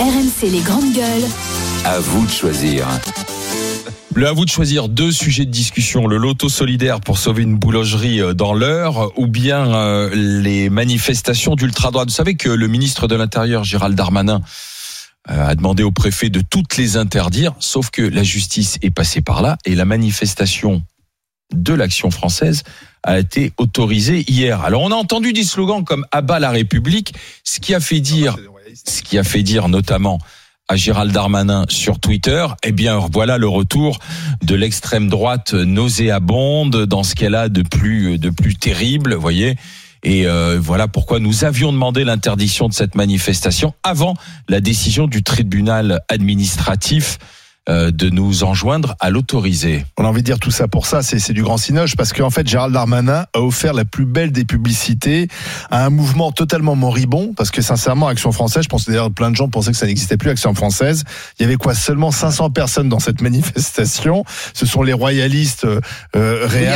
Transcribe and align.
RMC 0.00 0.52
les 0.52 0.60
grandes 0.60 0.92
gueules. 0.92 1.28
À 1.84 1.98
vous 1.98 2.24
de 2.24 2.30
choisir. 2.30 2.86
Le 4.14 4.28
à 4.28 4.32
vous 4.32 4.44
de 4.44 4.50
choisir 4.50 4.88
deux 4.88 5.10
sujets 5.10 5.44
de 5.44 5.50
discussion, 5.50 6.06
le 6.06 6.18
loto 6.18 6.48
solidaire 6.48 7.00
pour 7.00 7.18
sauver 7.18 7.42
une 7.42 7.56
boulangerie 7.56 8.20
euh, 8.20 8.32
dans 8.32 8.54
l'heure 8.54 9.10
ou 9.18 9.26
bien 9.26 9.74
euh, 9.74 10.08
les 10.14 10.70
manifestations 10.70 11.56
d'ultra-droite. 11.56 12.10
Vous 12.10 12.14
savez 12.14 12.36
que 12.36 12.48
le 12.48 12.68
ministre 12.68 13.08
de 13.08 13.16
l'Intérieur, 13.16 13.64
Gérald 13.64 13.96
Darmanin, 13.96 14.40
euh, 15.30 15.48
a 15.48 15.56
demandé 15.56 15.82
au 15.82 15.90
préfet 15.90 16.30
de 16.30 16.42
toutes 16.48 16.76
les 16.76 16.96
interdire, 16.96 17.54
sauf 17.58 17.90
que 17.90 18.02
la 18.02 18.22
justice 18.22 18.78
est 18.82 18.90
passée 18.90 19.20
par 19.20 19.42
là 19.42 19.58
et 19.64 19.74
la 19.74 19.84
manifestation 19.84 20.84
de 21.52 21.74
l'action 21.74 22.12
française 22.12 22.62
a 23.02 23.18
été 23.18 23.52
autorisée 23.56 24.24
hier. 24.30 24.62
Alors 24.62 24.82
on 24.82 24.92
a 24.92 24.96
entendu 24.96 25.32
des 25.32 25.44
slogans 25.44 25.84
comme 25.84 26.06
Abat 26.12 26.38
la 26.38 26.50
République, 26.50 27.14
ce 27.42 27.58
qui 27.58 27.74
a 27.74 27.80
fait 27.80 28.00
dire, 28.00 28.36
ce 28.86 29.02
qui 29.02 29.18
a 29.18 29.24
fait 29.24 29.42
dire 29.42 29.68
notamment 29.68 30.18
à 30.68 30.76
Gérald 30.76 31.12
Darmanin 31.12 31.64
sur 31.68 31.98
Twitter, 31.98 32.46
eh 32.62 32.72
bien 32.72 32.98
voilà 33.10 33.38
le 33.38 33.48
retour 33.48 33.98
de 34.42 34.54
l'extrême 34.54 35.08
droite 35.08 35.54
nauséabonde 35.54 36.84
dans 36.84 37.02
ce 37.02 37.14
qu'elle 37.14 37.34
a 37.34 37.48
de 37.48 37.62
plus 37.62 38.18
de 38.18 38.28
plus 38.28 38.54
terrible, 38.54 39.14
voyez. 39.14 39.56
Et 40.02 40.26
euh, 40.26 40.58
voilà 40.60 40.86
pourquoi 40.86 41.18
nous 41.18 41.44
avions 41.44 41.72
demandé 41.72 42.04
l'interdiction 42.04 42.68
de 42.68 42.74
cette 42.74 42.94
manifestation 42.94 43.74
avant 43.82 44.14
la 44.48 44.60
décision 44.60 45.06
du 45.06 45.22
tribunal 45.22 46.00
administratif 46.08 47.18
de 47.68 48.10
nous 48.10 48.44
enjoindre 48.44 48.96
à 48.98 49.10
l'autoriser. 49.10 49.84
On 49.98 50.04
a 50.04 50.08
envie 50.08 50.22
de 50.22 50.26
dire 50.26 50.38
tout 50.38 50.50
ça 50.50 50.68
pour 50.68 50.86
ça, 50.86 51.02
c'est 51.02 51.32
du 51.32 51.42
grand 51.42 51.58
cinoche, 51.58 51.96
parce 51.96 52.12
qu'en 52.12 52.30
fait, 52.30 52.48
Gérald 52.48 52.72
Darmanin 52.72 53.26
a 53.34 53.40
offert 53.40 53.74
la 53.74 53.84
plus 53.84 54.06
belle 54.06 54.32
des 54.32 54.44
publicités 54.44 55.28
à 55.70 55.84
un 55.84 55.90
mouvement 55.90 56.32
totalement 56.32 56.76
moribond, 56.76 57.34
parce 57.36 57.50
que 57.50 57.62
sincèrement, 57.62 58.08
Action 58.08 58.32
Française, 58.32 58.64
je 58.64 58.68
pense 58.68 58.86
d'ailleurs 58.86 59.10
plein 59.10 59.30
de 59.30 59.36
gens 59.36 59.48
pensaient 59.48 59.72
que 59.72 59.76
ça 59.76 59.86
n'existait 59.86 60.16
plus, 60.16 60.30
Action 60.30 60.54
Française. 60.54 61.04
Il 61.38 61.42
y 61.42 61.46
avait 61.46 61.56
quoi 61.56 61.74
Seulement 61.74 62.10
500 62.10 62.50
personnes 62.50 62.88
dans 62.88 63.00
cette 63.00 63.20
manifestation. 63.28 64.24
Ce 64.54 64.66
sont 64.66 64.82
les 64.82 64.92
royalistes 64.92 65.64
euh, 65.64 66.46
réels. 66.46 66.72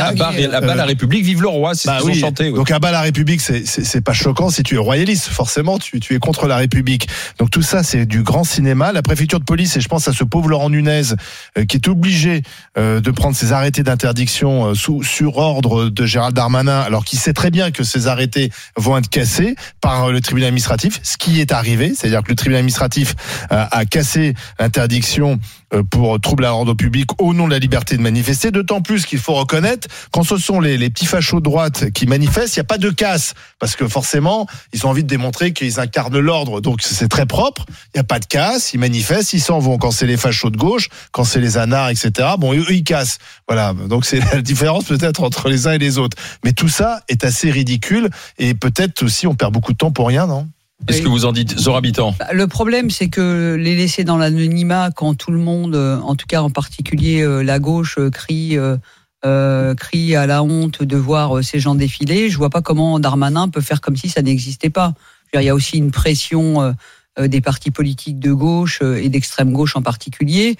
À 0.53 0.61
bas 0.61 0.75
la 0.75 0.85
République, 0.85 1.23
vive 1.23 1.41
le 1.41 1.47
roi, 1.47 1.75
c'est 1.75 1.87
bah 1.87 1.97
ce 1.99 2.03
qu'ils 2.03 2.13
oui. 2.13 2.23
ont 2.23 2.27
chanté. 2.27 2.49
oui. 2.49 2.55
Donc 2.55 2.71
à 2.71 2.79
bas 2.79 2.91
la 2.91 3.01
République, 3.01 3.41
c'est 3.41 4.01
pas 4.01 4.13
choquant 4.13 4.49
si 4.49 4.63
tu 4.63 4.75
es 4.75 4.77
royaliste. 4.77 5.27
Forcément, 5.27 5.79
tu, 5.79 5.99
tu 5.99 6.15
es 6.15 6.19
contre 6.19 6.47
la 6.47 6.57
République. 6.57 7.07
Donc 7.39 7.49
tout 7.49 7.61
ça, 7.61 7.83
c'est 7.83 8.05
du 8.05 8.23
grand 8.23 8.43
cinéma. 8.43 8.91
La 8.91 9.01
préfecture 9.01 9.39
de 9.39 9.45
police, 9.45 9.75
et 9.77 9.81
je 9.81 9.87
pense 9.87 10.07
à 10.07 10.13
ce 10.13 10.23
pauvre 10.23 10.49
Laurent 10.49 10.69
Nunez, 10.69 10.82
euh, 10.87 11.65
qui 11.65 11.77
est 11.77 11.87
obligé 11.87 12.41
euh, 12.77 12.99
de 12.99 13.11
prendre 13.11 13.35
ses 13.35 13.51
arrêtés 13.51 13.83
d'interdiction 13.83 14.71
euh, 14.71 14.73
sur 15.03 15.37
ordre 15.37 15.89
de 15.89 16.05
Gérald 16.05 16.35
Darmanin, 16.35 16.79
alors 16.79 17.05
qu'il 17.05 17.19
sait 17.19 17.33
très 17.33 17.51
bien 17.51 17.71
que 17.71 17.83
ces 17.83 18.07
arrêtés 18.07 18.51
vont 18.75 18.97
être 18.97 19.09
cassés 19.09 19.55
par 19.81 20.11
le 20.11 20.21
tribunal 20.21 20.47
administratif. 20.47 20.99
Ce 21.03 21.17
qui 21.17 21.39
est 21.41 21.51
arrivé, 21.51 21.93
c'est-à-dire 21.95 22.23
que 22.23 22.29
le 22.29 22.35
tribunal 22.35 22.59
administratif 22.59 23.15
a 23.49 23.85
cassé 23.85 24.33
l'interdiction 24.59 25.39
pour 25.81 26.19
trouble 26.19 26.45
à 26.45 26.49
l'ordre 26.49 26.73
public 26.73 27.09
au 27.19 27.33
nom 27.33 27.47
de 27.47 27.53
la 27.53 27.59
liberté 27.59 27.97
de 27.97 28.01
manifester. 28.01 28.51
D'autant 28.51 28.81
plus 28.81 29.05
qu'il 29.05 29.19
faut 29.19 29.33
reconnaître 29.33 29.87
quand 30.11 30.23
ce 30.23 30.37
sont 30.37 30.59
les, 30.59 30.77
les 30.77 30.89
petits 30.89 31.05
fachos 31.05 31.39
de 31.39 31.43
droite 31.43 31.91
qui 31.91 32.05
manifestent, 32.05 32.55
il 32.55 32.59
n'y 32.59 32.65
a 32.65 32.65
pas 32.65 32.77
de 32.77 32.89
casse 32.89 33.33
parce 33.59 33.75
que 33.75 33.87
forcément 33.87 34.47
ils 34.73 34.85
ont 34.85 34.89
envie 34.89 35.03
de 35.03 35.07
démontrer 35.07 35.53
qu'ils 35.53 35.79
incarnent 35.79 36.19
l'ordre. 36.19 36.61
Donc 36.61 36.81
c'est 36.81 37.07
très 37.07 37.25
propre. 37.25 37.65
Il 37.69 37.97
n'y 37.97 38.01
a 38.01 38.03
pas 38.03 38.19
de 38.19 38.25
casse. 38.25 38.73
Ils 38.73 38.79
manifestent, 38.79 39.33
ils 39.33 39.41
s'en 39.41 39.59
vont. 39.59 39.77
Quand 39.77 39.91
c'est 39.91 40.07
les 40.07 40.17
fachos 40.17 40.49
de 40.49 40.57
gauche, 40.57 40.89
quand 41.11 41.23
c'est 41.23 41.39
les 41.39 41.57
anards, 41.57 41.89
etc. 41.89 42.11
Bon, 42.37 42.53
eux 42.53 42.65
ils 42.69 42.83
cassent. 42.83 43.17
Voilà. 43.47 43.73
Donc 43.73 44.05
c'est 44.05 44.19
la 44.33 44.41
différence 44.41 44.85
peut-être 44.85 45.23
entre 45.23 45.49
les 45.49 45.67
uns 45.67 45.73
et 45.73 45.79
les 45.79 45.97
autres. 45.97 46.17
Mais 46.43 46.53
tout 46.53 46.69
ça 46.69 47.01
est 47.07 47.23
assez 47.23 47.51
ridicule 47.51 48.09
et 48.37 48.53
peut-être 48.53 49.03
aussi 49.03 49.27
on 49.27 49.35
perd 49.35 49.53
beaucoup 49.53 49.73
de 49.73 49.77
temps 49.77 49.91
pour 49.91 50.07
rien, 50.07 50.27
non? 50.27 50.47
Qu'est-ce 50.87 51.01
que 51.01 51.07
vous 51.07 51.25
en 51.25 51.31
dites, 51.31 51.57
Zora 51.57 51.77
Habitant 51.77 52.15
Bah, 52.19 52.27
Le 52.33 52.47
problème, 52.47 52.89
c'est 52.89 53.07
que 53.07 53.55
les 53.55 53.75
laisser 53.75 54.03
dans 54.03 54.17
l'anonymat 54.17 54.91
quand 54.91 55.15
tout 55.15 55.31
le 55.31 55.37
monde, 55.37 55.75
euh, 55.75 55.99
en 55.99 56.15
tout 56.15 56.25
cas 56.27 56.41
en 56.41 56.49
particulier 56.49 57.21
euh, 57.21 57.41
la 57.41 57.59
gauche, 57.59 57.95
euh, 57.97 58.09
crie, 58.09 58.57
euh, 58.57 59.75
crie 59.75 60.15
à 60.15 60.27
la 60.27 60.43
honte 60.43 60.83
de 60.83 60.97
voir 60.97 61.43
ces 61.43 61.59
gens 61.59 61.75
défiler, 61.75 62.29
je 62.29 62.37
vois 62.37 62.49
pas 62.49 62.61
comment 62.61 62.99
Darmanin 62.99 63.47
peut 63.49 63.61
faire 63.61 63.81
comme 63.81 63.95
si 63.95 64.09
ça 64.09 64.21
n'existait 64.21 64.69
pas. 64.69 64.93
Il 65.33 65.41
y 65.41 65.49
a 65.49 65.55
aussi 65.55 65.77
une 65.77 65.89
pression 65.89 66.75
des 67.19 67.41
partis 67.41 67.71
politiques 67.71 68.19
de 68.19 68.31
gauche 68.33 68.83
et 68.83 69.09
d'extrême 69.09 69.51
gauche 69.51 69.75
en 69.75 69.81
particulier 69.81 70.57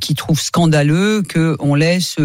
qui 0.00 0.16
trouvent 0.16 0.40
scandaleux 0.40 1.22
qu'on 1.22 1.76
laisse 1.76 2.16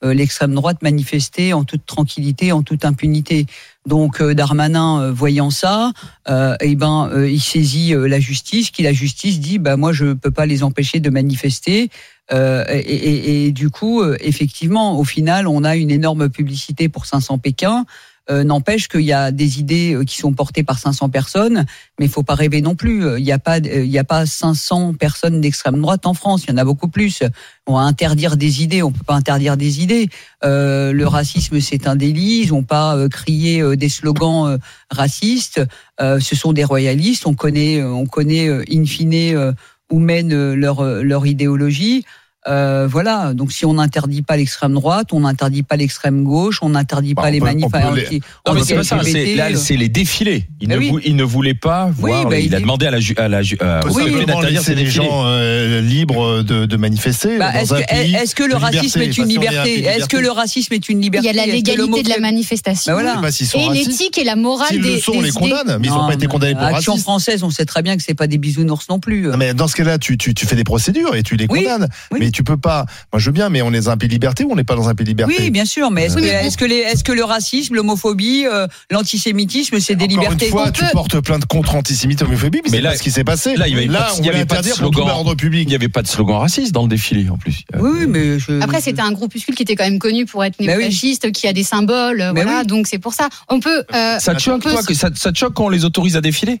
l'extrême 0.00 0.54
droite 0.54 0.80
manifester 0.80 1.54
en 1.54 1.64
toute 1.64 1.86
tranquillité, 1.86 2.52
en 2.52 2.62
toute 2.62 2.84
impunité. 2.84 3.46
Donc 3.86 4.20
euh, 4.20 4.34
Darmanin, 4.34 5.00
euh, 5.00 5.12
voyant 5.12 5.50
ça, 5.50 5.92
euh, 6.28 6.56
eh 6.60 6.76
ben, 6.76 7.10
euh, 7.12 7.28
il 7.30 7.40
saisit 7.40 7.94
la 7.96 8.20
justice, 8.20 8.70
qui 8.70 8.82
la 8.82 8.92
justice 8.92 9.40
dit, 9.40 9.58
bah 9.58 9.76
moi 9.76 9.92
je 9.92 10.12
peux 10.12 10.30
pas 10.30 10.46
les 10.46 10.62
empêcher 10.62 11.00
de 11.00 11.10
manifester. 11.10 11.90
Euh, 12.32 12.64
et, 12.70 12.78
et- 12.78 13.46
et 13.46 13.52
du 13.52 13.68
coup, 13.70 14.02
effectivement, 14.20 14.98
au 14.98 15.04
final, 15.04 15.48
on 15.48 15.64
a 15.64 15.76
une 15.76 15.90
énorme 15.90 16.28
publicité 16.30 16.88
pour 16.88 17.04
500 17.06 17.38
Pékin. 17.38 17.84
Euh, 18.30 18.44
N'empêche 18.44 18.88
qu'il 18.88 19.02
y 19.02 19.12
a 19.12 19.32
des 19.32 19.58
idées 19.58 19.94
euh, 19.94 20.04
qui 20.04 20.16
sont 20.16 20.32
portées 20.32 20.62
par 20.62 20.78
500 20.78 21.08
personnes, 21.08 21.66
mais 21.98 22.06
il 22.06 22.08
faut 22.08 22.22
pas 22.22 22.34
rêver 22.34 22.60
non 22.60 22.74
plus. 22.74 23.04
Euh, 23.04 23.18
Il 23.18 23.24
n'y 23.24 23.32
a 23.32 23.38
pas, 23.38 23.56
euh, 23.58 23.84
il 23.84 23.90
y 23.90 23.98
a 23.98 24.04
pas 24.04 24.26
500 24.26 24.94
personnes 24.94 25.40
d'extrême 25.40 25.80
droite 25.80 26.06
en 26.06 26.14
France. 26.14 26.44
Il 26.44 26.50
y 26.50 26.52
en 26.52 26.56
a 26.58 26.64
beaucoup 26.64 26.88
plus. 26.88 27.22
On 27.66 27.74
va 27.74 27.80
interdire 27.80 28.36
des 28.36 28.62
idées. 28.62 28.82
On 28.82 28.92
peut 28.92 29.04
pas 29.04 29.14
interdire 29.14 29.56
des 29.56 29.82
idées. 29.82 30.08
Euh, 30.44 30.92
le 30.92 31.06
racisme, 31.06 31.60
c'est 31.60 31.86
un 31.86 31.96
délit. 31.96 32.42
Ils 32.44 32.50
n'ont 32.50 32.62
pas 32.62 32.96
euh, 32.96 33.08
crié 33.08 33.60
euh, 33.60 33.76
des 33.76 33.88
slogans 33.88 34.46
euh, 34.46 34.58
racistes. 34.90 35.60
Euh, 36.00 36.20
ce 36.20 36.36
sont 36.36 36.52
des 36.52 36.64
royalistes. 36.64 37.26
On 37.26 37.34
connaît, 37.34 37.80
euh, 37.80 37.90
on 37.90 38.06
connaît 38.06 38.48
euh, 38.48 38.64
in 38.72 38.84
fine 38.84 39.14
euh, 39.14 39.52
où 39.90 39.98
mène 39.98 40.32
euh, 40.32 40.54
leur 40.54 40.80
euh, 40.80 41.02
leur 41.02 41.26
idéologie. 41.26 42.04
Euh, 42.48 42.88
voilà. 42.90 43.34
Donc, 43.34 43.52
si 43.52 43.64
on 43.66 43.74
n'interdit 43.74 44.22
pas 44.22 44.36
l'extrême 44.36 44.74
droite, 44.74 45.08
on 45.12 45.20
n'interdit 45.20 45.62
pas 45.62 45.76
l'extrême 45.76 46.24
gauche, 46.24 46.58
on 46.62 46.70
n'interdit 46.70 47.14
Bah, 47.14 47.22
pas 47.22 47.28
on 47.28 47.30
les 47.32 47.40
anti- 47.40 48.20
Non, 48.46 48.54
mais 48.54 48.62
c'est 48.64 48.74
pas 48.74 48.82
ça. 48.84 48.96
anti-LGBT, 48.96 49.26
C'est 49.26 49.34
là, 49.36 49.46
euh. 49.50 49.56
c'est 49.56 49.76
les 49.76 49.88
défilés. 49.88 50.46
Il, 50.60 50.68
ne, 50.68 50.76
oui. 50.76 50.90
vou- 50.90 51.00
il 51.04 51.14
ne 51.16 51.22
voulait 51.22 51.54
pas 51.54 51.90
voir. 51.96 52.28
bah, 52.28 52.38
il, 52.38 52.46
il 52.46 52.54
a 52.54 52.60
demandé 52.60 52.86
à 52.86 52.90
la, 52.90 52.98
ju- 53.00 53.14
à 53.16 53.28
la, 53.28 53.42
ju- 53.42 53.56
à- 53.60 53.82
simplement 53.82 54.24
d'interdire 54.24 54.62
ces 54.62 54.86
gens 54.86 55.22
euh, 55.26 55.80
libres 55.80 56.42
de, 56.42 56.66
de 56.66 56.76
manifester. 56.76 57.38
Bah, 57.38 57.52
est-ce 57.60 57.74
que, 57.74 57.86
pays 57.88 58.14
est-ce 58.14 58.34
que 58.34 58.42
le 58.44 58.56
racisme 58.56 59.00
est 59.02 59.16
une 59.18 59.28
il 59.30 59.34
liberté 59.38 59.84
Est-ce 59.84 60.08
que 60.08 60.16
le 60.16 60.30
racisme 60.30 60.74
est 60.74 60.88
une 60.88 60.98
Il 60.98 61.02
liberté 61.04 61.26
y 61.28 61.30
a 61.30 61.32
la 61.34 61.46
légalité 61.46 62.02
de 62.02 62.08
la 62.08 62.18
manifestation. 62.18 62.94
Bah 62.94 63.28
Et 63.54 63.68
l'éthique 63.72 64.18
et 64.18 64.24
la 64.24 64.36
morale 64.36 64.80
des, 64.80 64.94
le 64.94 64.98
sont, 64.98 65.12
on 65.14 65.20
les 65.20 65.30
condamne, 65.30 65.78
mais 65.80 65.86
ils 65.86 65.90
n'ont 65.90 66.02
Non, 66.02 66.08
pas 66.08 66.14
été 66.14 66.26
condamnés 66.26 66.54
pour 66.54 66.62
racisme. 66.62 66.96
française, 66.98 67.42
on 67.44 67.50
sait 67.50 67.64
très 67.66 67.82
bien 67.82 67.96
que 67.96 68.02
c'est 68.02 68.14
pas 68.14 68.26
des 68.26 68.38
bisounours 68.38 68.88
non 68.88 68.98
plus. 68.98 69.28
Mais 69.38 69.54
dans 69.54 69.68
ce 69.68 69.76
cas-là, 69.76 69.98
tu, 69.98 70.18
tu, 70.18 70.34
tu 70.34 70.46
fais 70.46 70.56
des 70.56 70.64
procédures 70.64 71.14
et 71.14 71.22
tu 71.22 71.36
les 71.36 71.46
Oui, 71.48 71.64
condamnes. 71.64 71.88
Tu 72.32 72.42
peux 72.42 72.56
pas. 72.56 72.86
Moi, 73.12 73.20
je 73.20 73.26
veux 73.26 73.32
bien, 73.32 73.48
mais 73.48 73.62
on 73.62 73.72
est 73.72 73.80
dans 73.80 73.90
un 73.90 73.96
pays 73.96 74.08
de 74.08 74.14
liberté 74.14 74.44
ou 74.44 74.52
on 74.52 74.56
n'est 74.56 74.64
pas 74.64 74.74
dans 74.74 74.88
un 74.88 74.94
pays 74.94 75.04
de 75.04 75.10
liberté? 75.10 75.34
Oui, 75.38 75.50
bien 75.50 75.64
sûr, 75.64 75.90
mais 75.90 76.04
est-ce 76.06 76.16
Oui, 76.16 77.02
que, 77.04 77.12
le 77.12 77.24
racisme, 77.24 77.74
l'homophobie, 77.74 78.46
euh, 78.46 78.66
l'antisémitisme, 78.90 79.78
c'est 79.80 79.94
des 79.96 80.04
Encore 80.06 80.22
libertés 80.24 80.46
une 80.46 80.50
fois, 80.52 80.64
On 80.68 80.70
tu 80.72 80.80
peut- 80.84 80.90
portes 80.92 81.20
plainte 81.20 81.46
contre 81.46 81.74
antisémitisme 81.74 82.24
et 82.24 82.28
homophobie, 82.28 82.60
mais, 82.64 82.70
Mais 82.70 82.76
c'est 82.78 82.82
là- 82.82 82.90
pas 82.90 82.96
ce 82.96 83.02
qui 83.02 83.10
s'est 83.10 83.24
passé. 83.24 83.56
là, 83.56 83.68
il 83.68 83.74
y 83.74 83.76
avait 83.78 83.86
pas 83.88 84.08
on 84.18 84.22
y 84.22 84.28
avait 84.28 84.44
pas 84.46 84.62
de 84.62 84.68
slogan. 84.68 85.02
tout 85.02 85.08
l'ordre 85.08 85.34
public. 85.34 85.62
Il 85.64 85.68
n'y 85.68 85.74
avait 85.74 85.88
pas 85.88 86.02
de 86.02 86.08
slogan 86.08 86.36
raciste 86.38 86.72
dans 86.72 86.82
le 86.82 86.88
défilé 86.88 87.28
en 87.28 87.36
plus. 87.38 87.62
Oui, 87.78 88.06
mais 88.08 88.38
je... 88.38 88.60
Après, 88.60 88.80
c'était 88.80 89.02
un 89.02 89.12
groupuscule 89.12 89.54
qui 89.54 89.62
était 89.62 89.76
quand 89.76 89.84
même 89.84 89.98
connu 89.98 90.26
pour 90.26 90.44
être 90.44 90.56
Bah 90.58 90.64
oui. 90.68 90.78
néofasciste, 90.78 91.32
qui 91.32 91.46
a 91.46 91.52
des 91.52 91.64
symboles, 91.64 92.20
euh, 92.20 92.32
Mais 92.32 92.42
voilà. 92.44 92.60
oui. 92.60 92.66
Donc 92.66 92.86
c'est 92.86 92.98
pour 92.98 93.14
ça. 93.14 93.28
On 93.48 93.60
peut. 93.60 93.84
euh, 93.94 94.18
Ça 94.18 94.32
te 94.32 94.36
on 94.36 94.38
choque, 94.40 94.62
peut 94.62 94.70
toi, 94.70 94.82
se- 94.82 94.86
que 94.86 94.94
ça, 94.94 95.08
ça 95.14 95.32
te 95.32 95.38
choque 95.38 95.54
quand 95.54 95.66
on 95.66 95.68
les 95.68 95.84
autorise 95.84 96.16
à 96.16 96.20
défiler? 96.20 96.60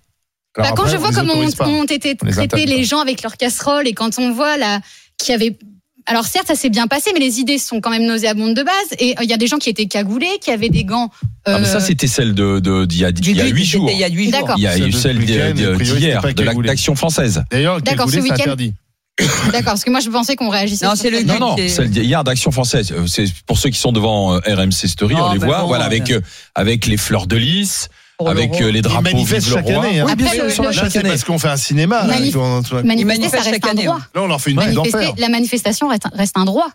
Bah, 0.54 0.64
quand 0.76 0.82
après, 0.82 0.90
je 0.92 0.96
vois 0.98 1.08
on 1.08 1.12
comment 1.14 1.32
ont, 1.32 1.42
été 1.84 2.14
On 2.20 2.26
les 2.26 2.32
traités 2.32 2.66
les 2.66 2.84
gens 2.84 3.00
avec 3.00 3.22
leurs 3.22 3.38
casseroles 3.38 3.88
et 3.88 3.94
quand 3.94 4.18
on 4.18 4.32
voit 4.32 4.58
là 4.58 4.80
qu'il 5.22 5.32
y 5.32 5.34
avait 5.34 5.56
alors 6.06 6.24
certes 6.26 6.48
ça 6.48 6.56
s'est 6.56 6.68
bien 6.68 6.88
passé 6.88 7.10
mais 7.14 7.20
les 7.20 7.38
idées 7.38 7.58
sont 7.58 7.80
quand 7.80 7.90
même 7.90 8.04
nauséabondes 8.06 8.54
de 8.54 8.62
base 8.64 8.74
et 8.98 9.12
euh, 9.18 9.22
il 9.22 9.30
y 9.30 9.32
a 9.32 9.36
des 9.36 9.46
gens 9.46 9.58
qui 9.58 9.70
étaient 9.70 9.86
cagoulés 9.86 10.38
qui 10.40 10.50
avaient 10.50 10.68
des 10.68 10.82
gants 10.84 11.10
Ah, 11.44 11.60
mais 11.60 11.64
ça, 11.66 11.76
euh, 11.76 11.80
c'était 11.80 12.08
celle 12.08 12.34
de, 12.34 12.58
d'il 12.86 12.98
y 13.00 13.04
a, 13.04 13.10
huit 13.10 13.64
jours. 13.64 13.88
Il 13.88 13.98
y 13.98 14.04
a 14.04 14.08
huit 14.08 14.30
jours. 14.30 14.40
D'accord. 14.40 14.54
Il 14.58 14.62
y 14.62 14.66
a 14.66 14.72
Celle 14.72 14.88
eu 14.88 14.92
celle 14.92 15.18
d'hier, 15.18 15.54
de 15.54 16.26
la- 16.26 16.32
cagoulé. 16.46 16.68
d'action 16.68 16.96
française. 16.96 17.44
D'ailleurs, 17.52 17.80
D'accord, 17.82 18.10
ce 18.10 18.16
week-end- 18.18 18.34
interdit. 18.34 18.74
d'accord 19.52 19.62
parce 19.74 19.84
que 19.84 19.90
moi 19.90 20.00
je 20.00 20.08
pensais 20.08 20.34
qu'on 20.36 20.48
réagissait 20.48 20.86
Non, 20.86 20.94
c'est 20.96 21.10
le 21.10 21.22
Non, 21.22 21.38
non, 21.38 21.56
celle 21.68 21.90
d'hier 21.90 22.24
d'Action 22.24 22.50
française. 22.50 22.90
Euh, 22.92 23.06
C'est 23.06 23.26
pour 23.46 23.58
ceux 23.58 23.70
qui 23.70 23.78
sont 23.78 23.92
devant 23.92 24.38
RMC 24.40 24.88
Story, 24.88 25.14
on 25.14 25.32
les 25.32 25.38
voit, 25.38 25.60
bon, 25.60 25.66
voilà, 25.68 25.84
avec, 25.84 26.12
avec 26.56 26.86
les 26.86 26.96
fleurs 26.96 27.26
de 27.28 27.36
lys, 27.36 27.88
avec 28.26 28.50
l'euro. 28.52 28.62
euh, 28.64 28.70
les 28.70 28.78
Ils 28.78 28.82
drapeaux 28.82 29.02
manifestent 29.02 29.46
Vive 29.48 29.56
le 29.56 29.62
chaque 29.62 29.74
roi. 29.76 29.84
année. 29.84 30.00
hein. 30.00 30.04
Oui, 30.08 30.14
bien 30.16 30.26
Après, 30.26 30.36
sûr, 30.38 30.44
ils 30.44 30.48
là 30.48 30.56
le- 30.58 30.64
Là, 30.64 30.72
chaque 30.82 30.90
c'est 30.92 30.98
année. 31.00 31.08
parce 31.08 31.24
qu'on 31.24 31.38
fait 31.38 31.48
un 31.48 31.56
cinéma. 31.56 32.06
là. 32.06 32.14
Manif- 32.14 32.26
Ils 32.26 32.32
vont- 32.32 32.60
Là, 32.60 32.82
manifester 32.82 33.04
manifestent 33.04 33.44
ça 33.44 33.50
reste 33.50 33.66
un 33.66 33.74
droit 33.74 34.00
on 34.14 34.26
leur 34.26 34.40
fait 34.40 34.50
une 34.50 34.58
nuit 34.58 34.66
Manifester- 34.66 34.98
d'enfer. 34.98 35.14
la 35.18 35.28
manifestation 35.28 35.88
reste, 35.88 36.04
reste 36.12 36.36
un 36.36 36.44
droit 36.44 36.68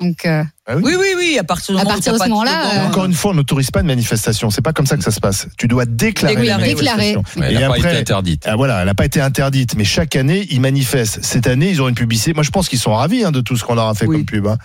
donc 0.00 0.26
euh, 0.26 0.42
Ah 0.66 0.74
Oui, 0.76 0.94
oui, 0.98 1.06
oui, 1.16 1.38
à 1.38 1.44
partir 1.44 1.78
À 1.78 1.84
partir 1.84 2.12
de 2.14 2.18
ce 2.18 2.24
moment-là, 2.28 2.50
euh, 2.82 2.86
Encore 2.88 3.04
une 3.04 3.12
fois, 3.14 3.30
on 3.30 3.34
n'autorise 3.34 3.70
pas 3.70 3.80
de 3.80 3.86
manifestation. 3.86 4.50
C'est 4.50 4.60
pas 4.60 4.72
comme 4.72 4.86
ça 4.86 4.96
que 4.96 5.04
ça 5.04 5.12
se 5.12 5.20
passe. 5.20 5.46
Tu 5.56 5.68
dois 5.68 5.84
déclarer. 5.86 6.34
Déclarer, 6.34 6.74
manifestation. 6.74 7.22
Ouais, 7.36 7.46
Elle 7.46 7.56
Et 7.56 7.60
n'a 7.60 7.68
pas 7.68 7.78
été 7.78 7.86
après, 7.86 7.98
interdite. 8.00 8.42
ah, 8.46 8.56
voilà, 8.56 8.80
elle 8.80 8.86
n'a 8.86 8.94
pas 8.94 9.04
été 9.04 9.20
interdite, 9.20 9.76
mais 9.76 9.84
chaque 9.84 10.16
année, 10.16 10.48
ils 10.50 10.60
manifestent. 10.60 11.20
Cette 11.22 11.46
année, 11.46 11.70
ils 11.70 11.80
ont 11.80 11.88
une 11.88 11.94
publicité. 11.94 12.34
Moi, 12.34 12.42
je 12.42 12.50
pense 12.50 12.68
qu'ils 12.68 12.80
sont 12.80 12.92
ravis 12.94 13.22
hein, 13.24 13.30
de 13.30 13.40
tout 13.40 13.56
ce 13.56 13.62
qu'on 13.62 13.76
leur 13.76 13.86
a 13.86 13.94
fait 13.94 14.06
Oui. 14.06 14.16
comme 14.16 14.26
pub. 14.26 14.46
hein. 14.48 14.58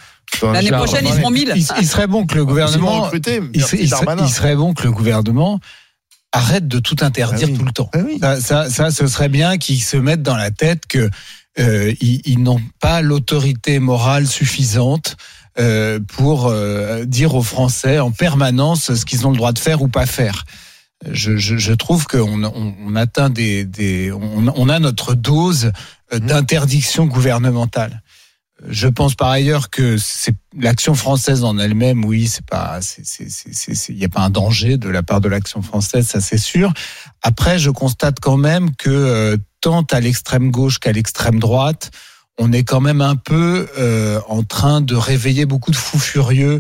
L'année 0.51 0.71
prochaine, 0.71 1.05
ils 1.05 1.11
ouais. 1.11 1.17
seront 1.19 1.29
1000. 1.29 1.53
Il, 1.55 1.65
il 1.79 1.87
serait 1.87 2.07
bon 2.07 2.25
que 2.25 2.33
le 2.33 2.41
Ils 2.41 2.45
gouvernement. 2.47 3.01
recruter. 3.01 3.41
Il, 3.53 3.61
serait- 3.61 3.77
il 3.81 3.87
serait- 3.87 4.05
Darmanin. 4.05 4.23
il 4.25 4.31
serait 4.33 4.55
bon 4.55 4.73
que 4.73 4.83
le 4.83 4.91
gouvernement 4.91 5.59
arrêtent 6.31 6.67
de 6.67 6.79
tout 6.79 6.97
interdire 7.01 7.47
Ah 7.49 7.51
oui. 7.51 7.57
tout 7.57 7.65
le 7.65 7.71
temps. 7.71 7.89
Ah 7.93 7.99
oui. 8.05 8.17
Ça, 8.21 8.39
ça, 8.39 8.69
ça, 8.69 8.91
ce 8.91 9.07
serait 9.07 9.29
bien 9.29 9.57
qu'ils 9.57 9.81
se 9.81 9.97
mettent 9.97 10.21
dans 10.23 10.35
la 10.37 10.51
tête 10.51 10.85
que 10.87 11.09
euh, 11.59 11.93
ils, 12.01 12.21
ils 12.25 12.41
n'ont 12.43 12.61
pas 12.79 13.01
l'autorité 13.01 13.79
morale 13.79 14.27
suffisante 14.27 15.17
euh, 15.59 15.99
pour 16.15 16.47
euh, 16.47 17.03
dire 17.05 17.35
aux 17.35 17.41
Français 17.43 17.99
en 17.99 18.11
permanence 18.11 18.93
ce 18.93 19.05
qu'ils 19.05 19.25
ont 19.27 19.31
le 19.31 19.37
droit 19.37 19.51
de 19.51 19.59
faire 19.59 19.81
ou 19.81 19.87
pas 19.87 20.05
faire. 20.05 20.45
Je, 21.09 21.37
je, 21.37 21.57
je 21.57 21.73
trouve 21.73 22.05
qu'on 22.07 22.43
on, 22.43 22.75
on 22.85 22.95
atteint 22.95 23.29
des, 23.29 23.65
des 23.65 24.11
on, 24.11 24.45
on 24.55 24.69
a 24.69 24.79
notre 24.79 25.15
dose 25.15 25.71
euh, 26.13 26.19
d'interdiction 26.19 27.05
gouvernementale. 27.07 28.01
Je 28.67 28.88
pense 28.88 29.15
par 29.15 29.29
ailleurs 29.29 29.69
que 29.69 29.97
c'est 29.97 30.35
l'action 30.57 30.94
française 30.94 31.44
en 31.44 31.57
elle-même, 31.57 32.03
oui, 32.03 32.27
c'est 32.27 32.45
pas, 32.45 32.79
il 33.89 33.95
n'y 33.95 34.06
a 34.06 34.09
pas 34.09 34.21
un 34.21 34.29
danger 34.29 34.77
de 34.77 34.89
la 34.89 35.01
part 35.01 35.21
de 35.21 35.29
l'action 35.29 35.61
française, 35.61 36.07
ça 36.07 36.19
c'est 36.19 36.38
sûr. 36.38 36.73
Après, 37.21 37.57
je 37.57 37.69
constate 37.69 38.19
quand 38.19 38.38
même 38.38 38.75
que 38.75 38.89
euh, 38.89 39.38
tant 39.61 39.83
à 39.83 40.00
l'extrême 40.01 40.51
gauche 40.51 40.79
qu'à 40.79 40.91
l'extrême 40.91 41.39
droite, 41.39 41.91
on 42.38 42.51
est 42.51 42.63
quand 42.63 42.81
même 42.81 43.01
un 43.01 43.15
peu 43.15 43.67
euh, 43.77 44.19
en 44.27 44.44
train 44.44 44.81
de 44.81 44.95
réveiller 44.95 45.45
beaucoup 45.45 45.71
de 45.71 45.75
fous 45.77 46.00
furieux 46.00 46.59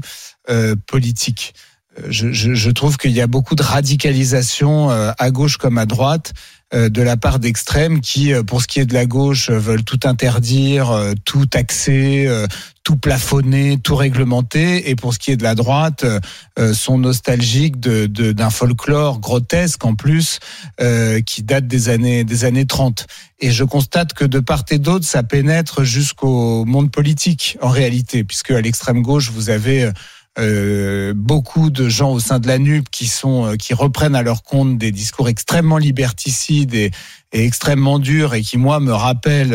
euh, 0.49 0.75
politiques. 0.87 1.53
Euh, 1.99 2.07
Je, 2.09 2.31
je, 2.31 2.53
je 2.53 2.69
trouve 2.71 2.97
qu'il 2.97 3.11
y 3.11 3.21
a 3.21 3.27
beaucoup 3.27 3.55
de 3.55 3.63
radicalisation 3.63 4.89
euh, 4.91 5.11
à 5.17 5.31
gauche 5.31 5.57
comme 5.57 5.77
à 5.77 5.85
droite 5.85 6.33
de 6.73 7.01
la 7.01 7.17
part 7.17 7.39
d'extrêmes 7.39 7.99
qui, 7.99 8.31
euh, 8.33 8.43
pour 8.43 8.61
ce 8.61 8.67
qui 8.67 8.79
est 8.79 8.85
de 8.85 8.93
la 8.93 9.05
gauche, 9.07 9.49
euh, 9.49 9.57
veulent 9.57 9.83
tout 9.83 9.99
interdire, 10.03 10.91
euh, 10.91 11.13
tout 11.25 11.47
taxer, 11.47 12.25
euh, 12.27 12.45
tout 12.83 12.95
plafonner, 12.95 13.77
tout 13.83 13.95
réglementer, 13.95 14.89
et 14.89 14.95
pour 14.95 15.13
ce 15.13 15.19
qui 15.19 15.31
est 15.31 15.35
de 15.35 15.43
la 15.43 15.55
droite, 15.55 16.03
euh, 16.03 16.19
euh, 16.59 16.73
sont 16.73 16.97
nostalgiques 16.99 17.79
de- 17.79 18.05
de- 18.05 18.31
d'un 18.31 18.49
folklore 18.51 19.19
grotesque 19.19 19.83
en 19.85 19.95
plus 19.95 20.39
euh, 20.79 21.21
qui 21.21 21.41
date 21.43 21.67
des 21.67 21.89
années 21.89 22.23
des 22.23 22.45
années 22.45 22.65
30. 22.65 23.07
Et 23.39 23.51
je 23.51 23.63
constate 23.63 24.13
que 24.13 24.25
de 24.25 24.39
part 24.39 24.63
et 24.69 24.77
d'autre, 24.79 25.05
ça 25.05 25.23
pénètre 25.23 25.83
jusqu'au 25.83 26.65
monde 26.65 26.91
politique 26.91 27.57
en 27.61 27.69
réalité, 27.69 28.23
puisque 28.23 28.51
à 28.51 28.61
l'extrême 28.61 29.01
gauche, 29.01 29.31
vous 29.33 29.49
avez 29.49 29.89
euh, 30.39 31.13
beaucoup 31.15 31.69
de 31.69 31.89
gens 31.89 32.11
au 32.11 32.19
sein 32.19 32.39
de 32.39 32.47
la 32.47 32.57
NUP 32.59 32.89
qui 32.89 33.07
sont 33.07 33.45
euh, 33.45 33.55
qui 33.55 33.73
reprennent 33.73 34.15
à 34.15 34.21
leur 34.21 34.43
compte 34.43 34.77
des 34.77 34.91
discours 34.91 35.27
extrêmement 35.27 35.77
liberticides 35.77 36.73
et, 36.73 36.91
et 37.31 37.45
extrêmement 37.45 37.99
durs 37.99 38.33
et 38.33 38.41
qui 38.41 38.57
moi 38.57 38.79
me 38.79 38.91
rappellent 38.93 39.53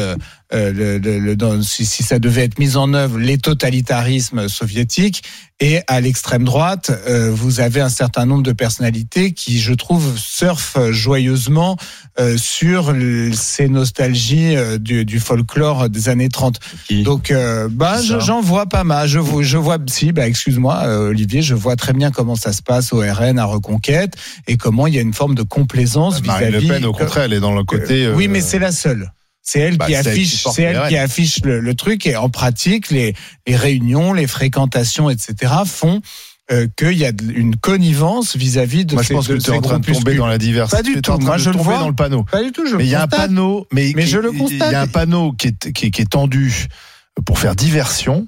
euh, 0.53 0.73
le, 0.73 0.99
le- 0.99 1.19
le- 1.19 1.35
dans- 1.37 1.61
si, 1.63 1.85
si 1.85 2.03
ça 2.05 2.19
devait 2.21 2.45
être 2.45 2.59
mis 2.61 2.77
en 2.77 2.95
œuvre 2.95 3.19
les 3.19 3.39
totalitarismes 3.39 4.49
soviétiques 4.49 5.23
et 5.61 5.81
à 5.89 6.01
l'extrême 6.01 6.45
droite 6.45 6.93
euh, 7.09 7.31
vous 7.33 7.59
avez 7.61 7.81
un 7.81 7.89
certain 7.89 8.27
nombre 8.27 8.43
de 8.45 8.53
personnalités 8.53 9.33
qui 9.33 9.59
je 9.59 9.73
trouve 9.75 10.17
surfent 10.17 10.91
joyeusement 10.93 11.77
euh, 12.21 12.37
sur 12.39 12.93
le- 12.93 13.33
ces 13.33 13.69
nostalgies 13.69 14.55
euh, 14.57 14.79
du, 14.79 15.05
du 15.05 15.19
folklore 15.19 15.89
des 15.89 16.09
années 16.09 16.29
30 16.29 16.61
Qui- 16.87 17.03
donc, 17.03 17.31
euh, 17.33 17.69
bah, 17.71 17.97
j'en 18.21 18.41
vois 18.41 18.67
pas 18.67 18.85
mal. 18.85 19.09
Je 19.09 19.19
je 19.43 19.57
vois, 19.59 19.79
si, 19.89 20.13
bah, 20.13 20.27
excuse-moi, 20.29 20.83
euh, 20.85 21.09
Olivier, 21.09 21.43
je 21.43 21.55
vois 21.55 21.75
très 21.77 21.93
bien 21.93 22.11
comment 22.13 22.37
ça 22.37 22.53
se 22.53 22.63
passe 22.63 22.93
au 22.93 22.99
RN 23.01 23.39
à 23.39 23.45
Reconquête 23.45 24.15
et 24.47 24.57
comment 24.57 24.87
il 24.87 24.95
y 24.95 24.99
a 24.99 25.03
une 25.03 25.13
forme 25.15 25.35
de 25.35 25.43
complaisance 25.43 26.23
Marine 26.25 26.49
vis-à-vis. 26.51 26.69
Le 26.69 26.75
Pen, 26.75 26.85
au 26.85 26.93
contraire, 26.93 27.25
elle 27.25 27.33
est 27.33 27.41
dans 27.41 27.55
le 27.55 27.64
côté. 27.65 28.09
oui, 28.09 28.27
euh, 28.27 28.31
mais 28.31 28.41
c'est 28.41 28.59
la 28.59 28.73
seule. 28.73 29.13
C'est 29.47 29.61
elle 29.61 29.77
bah, 29.77 29.87
qui 29.87 29.95
affiche, 29.95 30.47
c'est 30.55 30.63
elle 30.63 30.89
qui 30.89 30.97
affiche 30.97 31.41
le, 31.45 31.61
le 31.61 31.75
truc 31.75 32.07
et 32.07 32.17
en 32.17 32.31
pratique, 32.31 32.91
les, 32.91 33.15
les 33.47 33.57
réunions, 33.57 34.15
les 34.15 34.27
fréquentations, 34.27 35.11
etc. 35.11 35.53
font 35.67 36.01
euh, 36.51 36.67
qu'il 36.79 36.93
y 36.97 37.05
a 37.05 37.11
une 37.35 37.55
connivence 37.57 38.37
vis-à-vis 38.37 38.87
de 38.87 38.95
Moi, 38.95 39.03
je 39.03 39.13
pense 39.13 39.29
que 39.29 39.35
tu 39.35 39.51
es 39.51 39.55
en 39.57 39.61
train 39.61 39.79
de 39.81 39.87
tomber 39.93 40.15
dans 40.15 40.27
la 40.27 40.39
diversité. 40.39 40.77
Pas 40.79 40.83
du 40.83 40.93
Tu 40.93 40.99
es 40.99 41.03
tout. 41.03 41.11
en 41.11 41.19
train 41.19 41.27
Moi, 41.27 41.37
de 41.37 41.43
je 41.43 41.51
le 41.51 41.57
tomber 41.57 41.65
vois. 41.71 41.79
dans 41.79 41.89
le 41.89 41.95
panneau. 41.95 42.25
Pas 42.25 42.43
du 42.43 42.53
tout. 42.53 42.67
Je 42.67 42.77
Mais 42.77 42.85
il 42.85 42.91
y 42.91 42.95
a 42.95 43.03
un 43.03 43.07
constate. 43.07 43.29
panneau, 43.29 43.67
mais, 43.73 43.93
Mais 43.95 44.05
qui- 44.05 44.11
je 44.11 44.19
le 44.19 44.31
Il 44.33 44.37
y 44.37 44.39
constate. 44.39 44.75
a 44.75 44.81
un 44.81 44.87
panneau 44.87 45.33
qui 45.33 45.49
est, 45.49 45.73
qui, 45.73 45.87
est- 45.87 45.91
qui 45.91 46.01
est 46.03 46.11
tendu 46.11 46.67
pour 47.27 47.39
faire 47.39 47.55
diversion. 47.55 48.27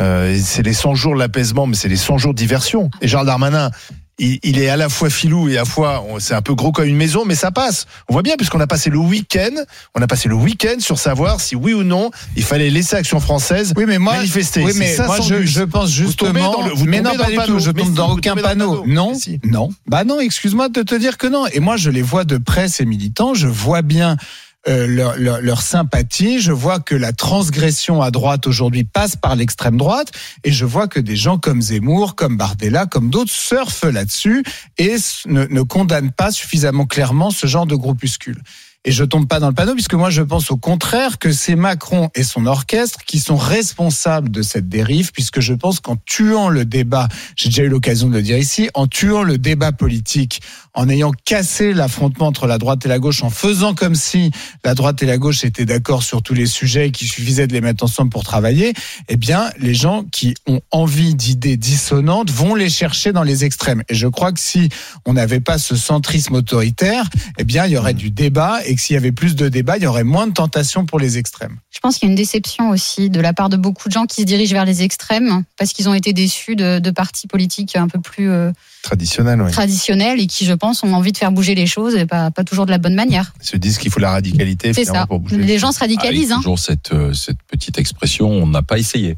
Euh, 0.00 0.38
c'est 0.42 0.62
les 0.62 0.72
100 0.72 0.94
jours 0.94 1.14
de 1.14 1.18
l'apaisement, 1.20 1.66
mais 1.66 1.76
c'est 1.76 1.88
les 1.88 1.96
100 1.96 2.16
jours 2.18 2.32
de 2.32 2.38
diversion. 2.38 2.90
Et 3.00 3.06
Gérald 3.08 3.26
Darmanin, 3.28 3.70
il, 4.18 4.38
il 4.42 4.58
est 4.60 4.68
à 4.68 4.76
la 4.76 4.88
fois 4.88 5.10
filou 5.10 5.48
et 5.48 5.56
à 5.56 5.60
la 5.60 5.64
fois, 5.64 6.04
c'est 6.18 6.34
un 6.34 6.42
peu 6.42 6.54
gros 6.54 6.72
comme 6.72 6.86
une 6.86 6.96
maison, 6.96 7.24
mais 7.24 7.34
ça 7.34 7.50
passe. 7.50 7.86
On 8.08 8.12
voit 8.12 8.22
bien, 8.22 8.36
puisqu'on 8.36 8.60
a 8.60 8.66
passé 8.66 8.90
le 8.90 8.98
week-end, 8.98 9.54
on 9.94 10.02
a 10.02 10.06
passé 10.06 10.28
le 10.28 10.34
week-end 10.34 10.76
sur 10.78 10.98
savoir 10.98 11.40
si 11.40 11.56
oui 11.56 11.74
ou 11.74 11.82
non, 11.82 12.10
il 12.36 12.44
fallait 12.44 12.70
laisser 12.70 12.96
Action 12.96 13.20
Française 13.20 13.72
Oui, 13.76 13.84
mais 13.86 13.98
moi, 13.98 14.14
manifester. 14.14 14.62
Oui, 14.62 14.72
mais 14.76 14.94
moi, 14.98 15.16
500 15.16 15.24
je, 15.44 15.62
pense 15.62 15.90
justement. 15.90 16.52
dans 16.52 16.66
le- 16.66 16.74
vous 16.74 16.84
mais 16.84 17.00
non, 17.00 17.14
pas 17.16 17.30
du 17.30 17.36
tout. 17.38 17.58
Je 17.58 17.70
tombe 17.70 17.86
si, 17.88 17.92
dans 17.92 18.12
aucun 18.12 18.34
dans 18.34 18.42
panneau. 18.42 18.84
Non, 18.86 19.14
si. 19.14 19.40
non. 19.44 19.70
Bah 19.86 20.04
non, 20.04 20.20
excuse-moi 20.20 20.68
de 20.68 20.82
te 20.82 20.94
dire 20.94 21.18
que 21.18 21.26
non. 21.26 21.46
Et 21.52 21.60
moi, 21.60 21.76
je 21.76 21.90
les 21.90 22.02
vois 22.02 22.24
de 22.24 22.38
près, 22.38 22.68
ces 22.68 22.84
militants. 22.84 23.34
Je 23.34 23.48
vois 23.48 23.82
bien 23.82 24.16
euh, 24.66 24.86
leur, 24.86 25.18
leur, 25.18 25.40
leur 25.40 25.62
sympathie. 25.62 26.40
Je 26.40 26.52
vois 26.52 26.80
que 26.80 26.94
la 26.94 27.12
transgression 27.12 28.00
à 28.00 28.10
droite 28.10 28.46
aujourd'hui 28.46 28.84
passe 28.84 29.16
par 29.16 29.36
l'extrême 29.36 29.76
droite. 29.76 30.10
Et 30.42 30.52
je 30.52 30.64
vois 30.64 30.88
que 30.88 31.00
des 31.00 31.16
gens 31.16 31.38
comme 31.38 31.60
Zemmour, 31.60 32.14
comme 32.14 32.36
Bardella, 32.36 32.86
comme 32.86 33.10
d'autres 33.10 33.32
surfent 33.32 33.84
là-dessus 33.84 34.42
et 34.78 34.96
ne, 35.26 35.44
ne 35.44 35.62
condamnent 35.62 36.12
pas 36.12 36.30
suffisamment 36.30 36.86
clairement 36.86 37.30
ce 37.30 37.46
genre 37.46 37.66
de 37.66 37.76
groupuscule. 37.76 38.40
Et 38.86 38.92
je 38.92 39.02
tombe 39.02 39.26
pas 39.26 39.40
dans 39.40 39.48
le 39.48 39.54
panneau 39.54 39.72
puisque 39.72 39.94
moi 39.94 40.10
je 40.10 40.20
pense 40.20 40.50
au 40.50 40.58
contraire 40.58 41.18
que 41.18 41.32
c'est 41.32 41.56
Macron 41.56 42.10
et 42.14 42.22
son 42.22 42.44
orchestre 42.44 43.00
qui 43.06 43.18
sont 43.18 43.36
responsables 43.36 44.30
de 44.30 44.42
cette 44.42 44.68
dérive 44.68 45.10
puisque 45.10 45.40
je 45.40 45.54
pense 45.54 45.80
qu'en 45.80 45.96
tuant 46.04 46.50
le 46.50 46.66
débat, 46.66 47.08
j'ai 47.34 47.48
déjà 47.48 47.62
eu 47.62 47.68
l'occasion 47.68 48.10
de 48.10 48.14
le 48.14 48.22
dire 48.22 48.36
ici, 48.36 48.68
en 48.74 48.86
tuant 48.86 49.22
le 49.22 49.38
débat 49.38 49.72
politique, 49.72 50.42
en 50.74 50.90
ayant 50.90 51.12
cassé 51.24 51.72
l'affrontement 51.72 52.26
entre 52.26 52.46
la 52.46 52.58
droite 52.58 52.84
et 52.84 52.88
la 52.90 52.98
gauche, 52.98 53.22
en 53.22 53.30
faisant 53.30 53.74
comme 53.74 53.94
si 53.94 54.32
la 54.64 54.74
droite 54.74 55.02
et 55.02 55.06
la 55.06 55.16
gauche 55.16 55.44
étaient 55.44 55.64
d'accord 55.64 56.02
sur 56.02 56.22
tous 56.22 56.34
les 56.34 56.46
sujets 56.46 56.88
et 56.88 56.90
qu'il 56.90 57.08
suffisait 57.08 57.46
de 57.46 57.54
les 57.54 57.62
mettre 57.62 57.84
ensemble 57.84 58.10
pour 58.10 58.22
travailler, 58.22 58.74
eh 59.08 59.16
bien 59.16 59.50
les 59.58 59.72
gens 59.72 60.04
qui 60.12 60.34
ont 60.46 60.60
envie 60.70 61.14
d'idées 61.14 61.56
dissonantes 61.56 62.30
vont 62.30 62.54
les 62.54 62.68
chercher 62.68 63.12
dans 63.12 63.22
les 63.22 63.46
extrêmes. 63.46 63.82
Et 63.88 63.94
je 63.94 64.08
crois 64.08 64.32
que 64.32 64.40
si 64.40 64.68
on 65.06 65.14
n'avait 65.14 65.40
pas 65.40 65.56
ce 65.56 65.74
centrisme 65.74 66.34
autoritaire, 66.34 67.08
eh 67.38 67.44
bien 67.44 67.64
il 67.64 67.72
y 67.72 67.78
aurait 67.78 67.94
du 67.94 68.10
débat 68.10 68.58
et 68.66 68.73
que 68.74 68.80
s'il 68.80 68.94
y 68.94 68.96
avait 68.96 69.12
plus 69.12 69.34
de 69.36 69.48
débat, 69.48 69.76
il 69.76 69.82
y 69.82 69.86
aurait 69.86 70.04
moins 70.04 70.26
de 70.26 70.32
tentations 70.32 70.86
pour 70.86 70.98
les 70.98 71.18
extrêmes. 71.18 71.58
Je 71.70 71.80
pense 71.80 71.98
qu'il 71.98 72.06
y 72.06 72.10
a 72.10 72.12
une 72.12 72.16
déception 72.16 72.70
aussi 72.70 73.10
de 73.10 73.20
la 73.20 73.32
part 73.32 73.48
de 73.48 73.56
beaucoup 73.56 73.88
de 73.88 73.92
gens 73.94 74.06
qui 74.06 74.22
se 74.22 74.26
dirigent 74.26 74.54
vers 74.54 74.64
les 74.64 74.82
extrêmes 74.82 75.44
parce 75.58 75.72
qu'ils 75.72 75.88
ont 75.88 75.94
été 75.94 76.12
déçus 76.12 76.56
de, 76.56 76.78
de 76.78 76.90
partis 76.90 77.26
politiques 77.26 77.76
un 77.76 77.88
peu 77.88 78.00
plus 78.00 78.30
euh, 78.30 78.52
Traditionnel, 78.82 79.40
oui. 79.40 79.50
traditionnels 79.50 80.20
et 80.20 80.26
qui, 80.26 80.44
je 80.44 80.52
pense, 80.52 80.82
ont 80.82 80.92
envie 80.92 81.12
de 81.12 81.16
faire 81.16 81.32
bouger 81.32 81.54
les 81.54 81.66
choses 81.66 81.94
et 81.94 82.06
pas, 82.06 82.30
pas 82.30 82.44
toujours 82.44 82.66
de 82.66 82.70
la 82.70 82.78
bonne 82.78 82.94
manière. 82.94 83.32
Ils 83.42 83.46
se 83.46 83.56
disent 83.56 83.78
qu'il 83.78 83.90
faut 83.90 84.00
la 84.00 84.10
radicalité 84.10 84.72
C'est 84.74 84.82
finalement 84.82 85.00
ça. 85.02 85.06
pour 85.06 85.20
bouger. 85.20 85.38
Les 85.38 85.58
gens 85.58 85.72
se 85.72 85.78
radicalisent. 85.78 86.32
Avec 86.32 86.32
hein. 86.32 86.42
toujours 86.42 86.58
cette, 86.58 86.92
euh, 86.92 87.12
cette 87.14 87.42
petite 87.48 87.78
expression, 87.78 88.28
on 88.28 88.46
n'a 88.46 88.62
pas 88.62 88.78
essayé. 88.78 89.16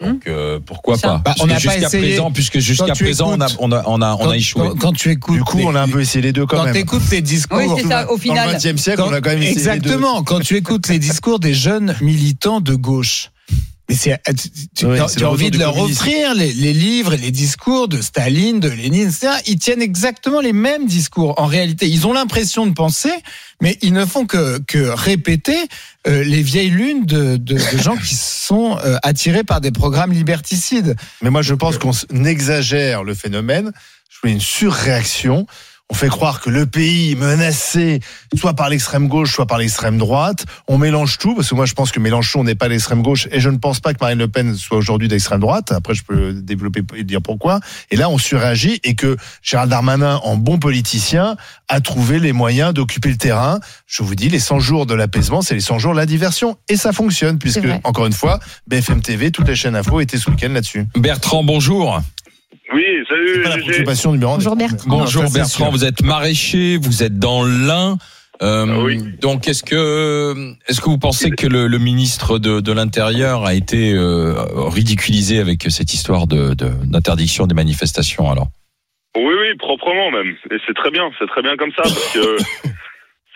Donc 0.00 0.26
euh, 0.26 0.58
pourquoi 0.64 0.96
Ça. 0.96 1.08
pas 1.08 1.18
Bah, 1.26 1.34
on 1.40 1.46
n'a 1.46 1.54
pas 1.54 1.58
jusqu'à 1.60 1.86
essayé. 1.88 2.08
présent, 2.08 2.30
puisque 2.30 2.58
jusqu'à 2.58 2.86
Quand 2.86 2.94
présent 2.98 3.32
on 3.36 3.40
a 3.40 3.46
écoutes- 3.46 3.56
on 3.60 3.72
a 3.72 3.82
on 3.86 4.00
a, 4.02 4.14
on 4.14 4.22
a 4.22 4.24
Quand- 4.26 4.32
échoué. 4.32 4.62
Quand, 4.68 4.78
quand 4.78 4.92
tu 4.92 5.10
écoutes 5.10 5.36
Du 5.36 5.44
coup, 5.44 5.58
les- 5.58 5.64
on 5.64 5.74
a 5.74 5.82
un 5.82 5.88
peu 5.88 6.00
essayé 6.00 6.22
les 6.22 6.32
deux 6.32 6.46
quand 6.46 6.56
quand 6.56 6.64
même. 6.64 6.74
tu 6.74 6.80
écoutes 6.80 7.10
les 7.10 7.20
discours 7.20 7.58
Oui, 7.58 7.82
ça, 7.88 8.06
au 8.10 8.16
Dans 8.16 8.20
final. 8.22 8.48
le 8.52 8.56
XXe 8.56 8.80
siècle, 8.80 8.98
Quand- 9.02 9.08
on 9.10 9.12
a 9.12 9.20
quand 9.20 9.30
même 9.30 9.42
essayé 9.42 9.54
les 9.56 9.78
deux. 9.78 9.90
Exactement. 9.90 10.22
Quand 10.22 10.40
tu 10.40 10.56
écoutes 10.56 10.88
les 10.88 10.98
discours 10.98 11.38
des 11.38 11.52
jeunes 11.54 11.94
militants 12.00 12.60
de 12.60 12.74
gauche. 12.74 13.30
Mais 13.90 13.96
c'est, 13.96 14.18
tu, 14.28 14.48
tu- 14.74 14.86
Oui, 14.86 14.98
tu 15.16 15.24
as- 15.24 15.28
envie 15.30 15.50
de 15.50 15.58
leur 15.58 15.74
communisme. 15.74 16.00
offrir 16.00 16.34
les, 16.34 16.52
les 16.52 16.72
livres 16.72 17.12
et 17.14 17.16
les 17.18 17.32
discours 17.32 17.88
de 17.88 18.00
Staline, 18.00 18.60
de 18.60 18.68
Lénine, 18.68 19.08
etc. 19.08 19.32
Ils 19.46 19.58
tiennent 19.58 19.82
exactement 19.82 20.40
les 20.40 20.52
mêmes 20.52 20.86
discours. 20.86 21.34
En 21.38 21.46
réalité, 21.46 21.88
ils 21.88 22.06
ont 22.06 22.12
l'impression 22.12 22.66
de 22.66 22.72
penser, 22.72 23.10
mais 23.60 23.76
ils 23.82 23.92
ne 23.92 24.06
font 24.06 24.26
que, 24.26 24.58
que 24.60 24.78
répéter 24.78 25.58
euh, 26.06 26.22
les 26.22 26.40
vieilles 26.42 26.70
lunes 26.70 27.04
de, 27.04 27.36
de, 27.36 27.54
de 27.54 27.78
gens 27.82 27.96
qui 27.96 28.14
sont 28.14 28.78
euh, 28.84 28.96
attirés 29.02 29.42
par 29.44 29.60
des 29.60 29.72
programmes 29.72 30.12
liberticides. 30.12 30.94
Mais 31.20 31.30
moi, 31.30 31.42
je 31.42 31.54
pense 31.54 31.76
qu'on 31.76 31.92
exagère 32.24 33.02
le 33.02 33.14
phénomène. 33.14 33.72
Je 34.08 34.18
fais 34.22 34.32
une 34.32 34.40
surréaction. 34.40 35.46
On 35.90 35.94
fait 35.94 36.08
croire 36.08 36.40
que 36.40 36.50
le 36.50 36.66
pays 36.66 37.12
est 37.12 37.14
menacé 37.16 38.00
soit 38.38 38.54
par 38.54 38.68
l'extrême 38.68 39.08
gauche, 39.08 39.34
soit 39.34 39.46
par 39.46 39.58
l'extrême 39.58 39.98
droite. 39.98 40.46
On 40.68 40.78
mélange 40.78 41.18
tout, 41.18 41.34
parce 41.34 41.50
que 41.50 41.54
moi 41.56 41.66
je 41.66 41.74
pense 41.74 41.90
que 41.90 41.98
Mélenchon 41.98 42.44
n'est 42.44 42.54
pas 42.54 42.68
l'extrême 42.68 43.02
gauche, 43.02 43.26
et 43.32 43.40
je 43.40 43.50
ne 43.50 43.56
pense 43.56 43.80
pas 43.80 43.92
que 43.92 43.98
Marine 44.00 44.18
Le 44.18 44.28
Pen 44.28 44.54
soit 44.54 44.78
aujourd'hui 44.78 45.08
d'extrême 45.08 45.40
droite. 45.40 45.72
Après, 45.72 45.94
je 45.94 46.04
peux 46.04 46.32
développer 46.32 46.82
et 46.96 47.02
dire 47.02 47.20
pourquoi. 47.20 47.58
Et 47.90 47.96
là, 47.96 48.08
on 48.08 48.18
surréagit, 48.18 48.78
et 48.84 48.94
que 48.94 49.16
Gérald 49.42 49.70
Darmanin, 49.70 50.20
en 50.22 50.36
bon 50.36 50.58
politicien, 50.58 51.36
a 51.68 51.80
trouvé 51.80 52.20
les 52.20 52.32
moyens 52.32 52.72
d'occuper 52.72 53.08
le 53.08 53.16
terrain. 53.16 53.58
Je 53.86 54.04
vous 54.04 54.14
dis, 54.14 54.28
les 54.28 54.38
100 54.38 54.60
jours 54.60 54.86
de 54.86 54.94
l'apaisement, 54.94 55.42
c'est 55.42 55.54
les 55.54 55.60
100 55.60 55.80
jours 55.80 55.92
de 55.92 55.98
la 55.98 56.06
diversion. 56.06 56.56
Et 56.68 56.76
ça 56.76 56.92
fonctionne, 56.92 57.38
puisque, 57.38 57.66
encore 57.82 58.06
une 58.06 58.12
fois, 58.12 58.38
BFM 58.68 59.02
TV, 59.02 59.32
toutes 59.32 59.48
les 59.48 59.56
chaînes 59.56 59.74
info 59.74 60.00
étaient 60.00 60.18
ce 60.18 60.30
week-end 60.30 60.50
là-dessus. 60.50 60.86
Bertrand, 60.96 61.42
bonjour. 61.42 62.00
Oui, 62.72 62.84
C'est 63.08 63.14
salut. 63.14 63.42
pas 63.42 63.48
la 63.50 63.56
GG. 63.56 63.64
préoccupation 63.66 64.12
numéro 64.12 64.32
un. 64.32 64.36
Bonjour 64.36 64.56
Bertrand. 64.56 64.84
Bonjour 64.88 65.26
ça, 65.26 65.38
Bertrand, 65.38 65.70
vous 65.70 65.84
êtes 65.84 66.02
maraîcher, 66.02 66.76
vous 66.76 67.02
êtes 67.02 67.18
dans 67.18 67.44
l'Ain. 67.44 67.96
Euh, 68.42 68.66
Ah 68.68 68.80
oui. 68.80 69.02
Donc 69.20 69.48
est-ce 69.48 69.62
que 69.62 70.54
est-ce 70.68 70.80
que 70.80 70.88
vous 70.88 70.98
pensez 70.98 71.30
que 71.30 71.46
le, 71.46 71.66
le 71.66 71.78
ministre 71.78 72.38
de, 72.38 72.60
de 72.60 72.72
l'Intérieur 72.72 73.44
a 73.44 73.52
été 73.54 73.92
euh, 73.92 74.34
ridiculisé 74.68 75.40
avec 75.40 75.64
cette 75.68 75.92
histoire 75.92 76.26
de 76.26 76.54
de- 76.54 76.72
d'interdiction 76.84 77.46
des 77.46 77.54
manifestations 77.54 78.30
alors? 78.30 78.48
Oui, 79.16 79.24
oui, 79.40 79.56
proprement 79.58 80.10
même. 80.12 80.36
Et 80.52 80.56
c'est 80.66 80.74
très 80.74 80.90
bien, 80.90 81.10
c'est 81.18 81.26
très 81.26 81.42
bien 81.42 81.56
comme 81.56 81.72
ça, 81.76 81.82
parce 81.82 82.12
que 82.14 82.36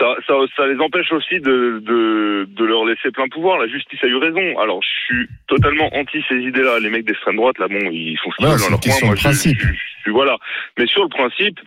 ça, 0.05 0.17
ça, 0.27 0.35
ça 0.57 0.67
les 0.67 0.79
empêche 0.81 1.11
aussi 1.13 1.41
de, 1.41 1.81
de, 1.81 2.47
de 2.49 2.65
leur 2.65 2.85
laisser 2.85 3.11
plein 3.11 3.29
pouvoir. 3.29 3.59
La 3.59 3.69
justice 3.69 4.03
a 4.03 4.07
eu 4.07 4.17
raison. 4.17 4.59
Alors, 4.59 4.81
je 4.83 4.89
suis 5.15 5.29
totalement 5.49 5.89
anti 5.95 6.23
ces 6.29 6.37
idées-là. 6.37 6.79
Les 6.81 6.91
mecs 6.91 7.05
d'extrême 7.05 7.37
droite, 7.37 7.59
là, 7.59 7.69
bon, 7.69 7.79
ils 7.91 8.17
font 8.23 8.31
ce 8.33 8.37
qu'ils 8.37 8.47
veulent 8.47 8.59
dans 8.61 8.71
leur 8.71 8.81
coin. 8.81 8.91
question 8.91 9.07
Moi, 9.07 9.15
de 9.15 9.21
je, 9.21 9.25
principe. 9.25 9.61
je- 10.05 10.11
voilà. 10.11 10.37
Mais 10.79 10.87
sur 10.87 11.03
le 11.03 11.09
principe, 11.09 11.59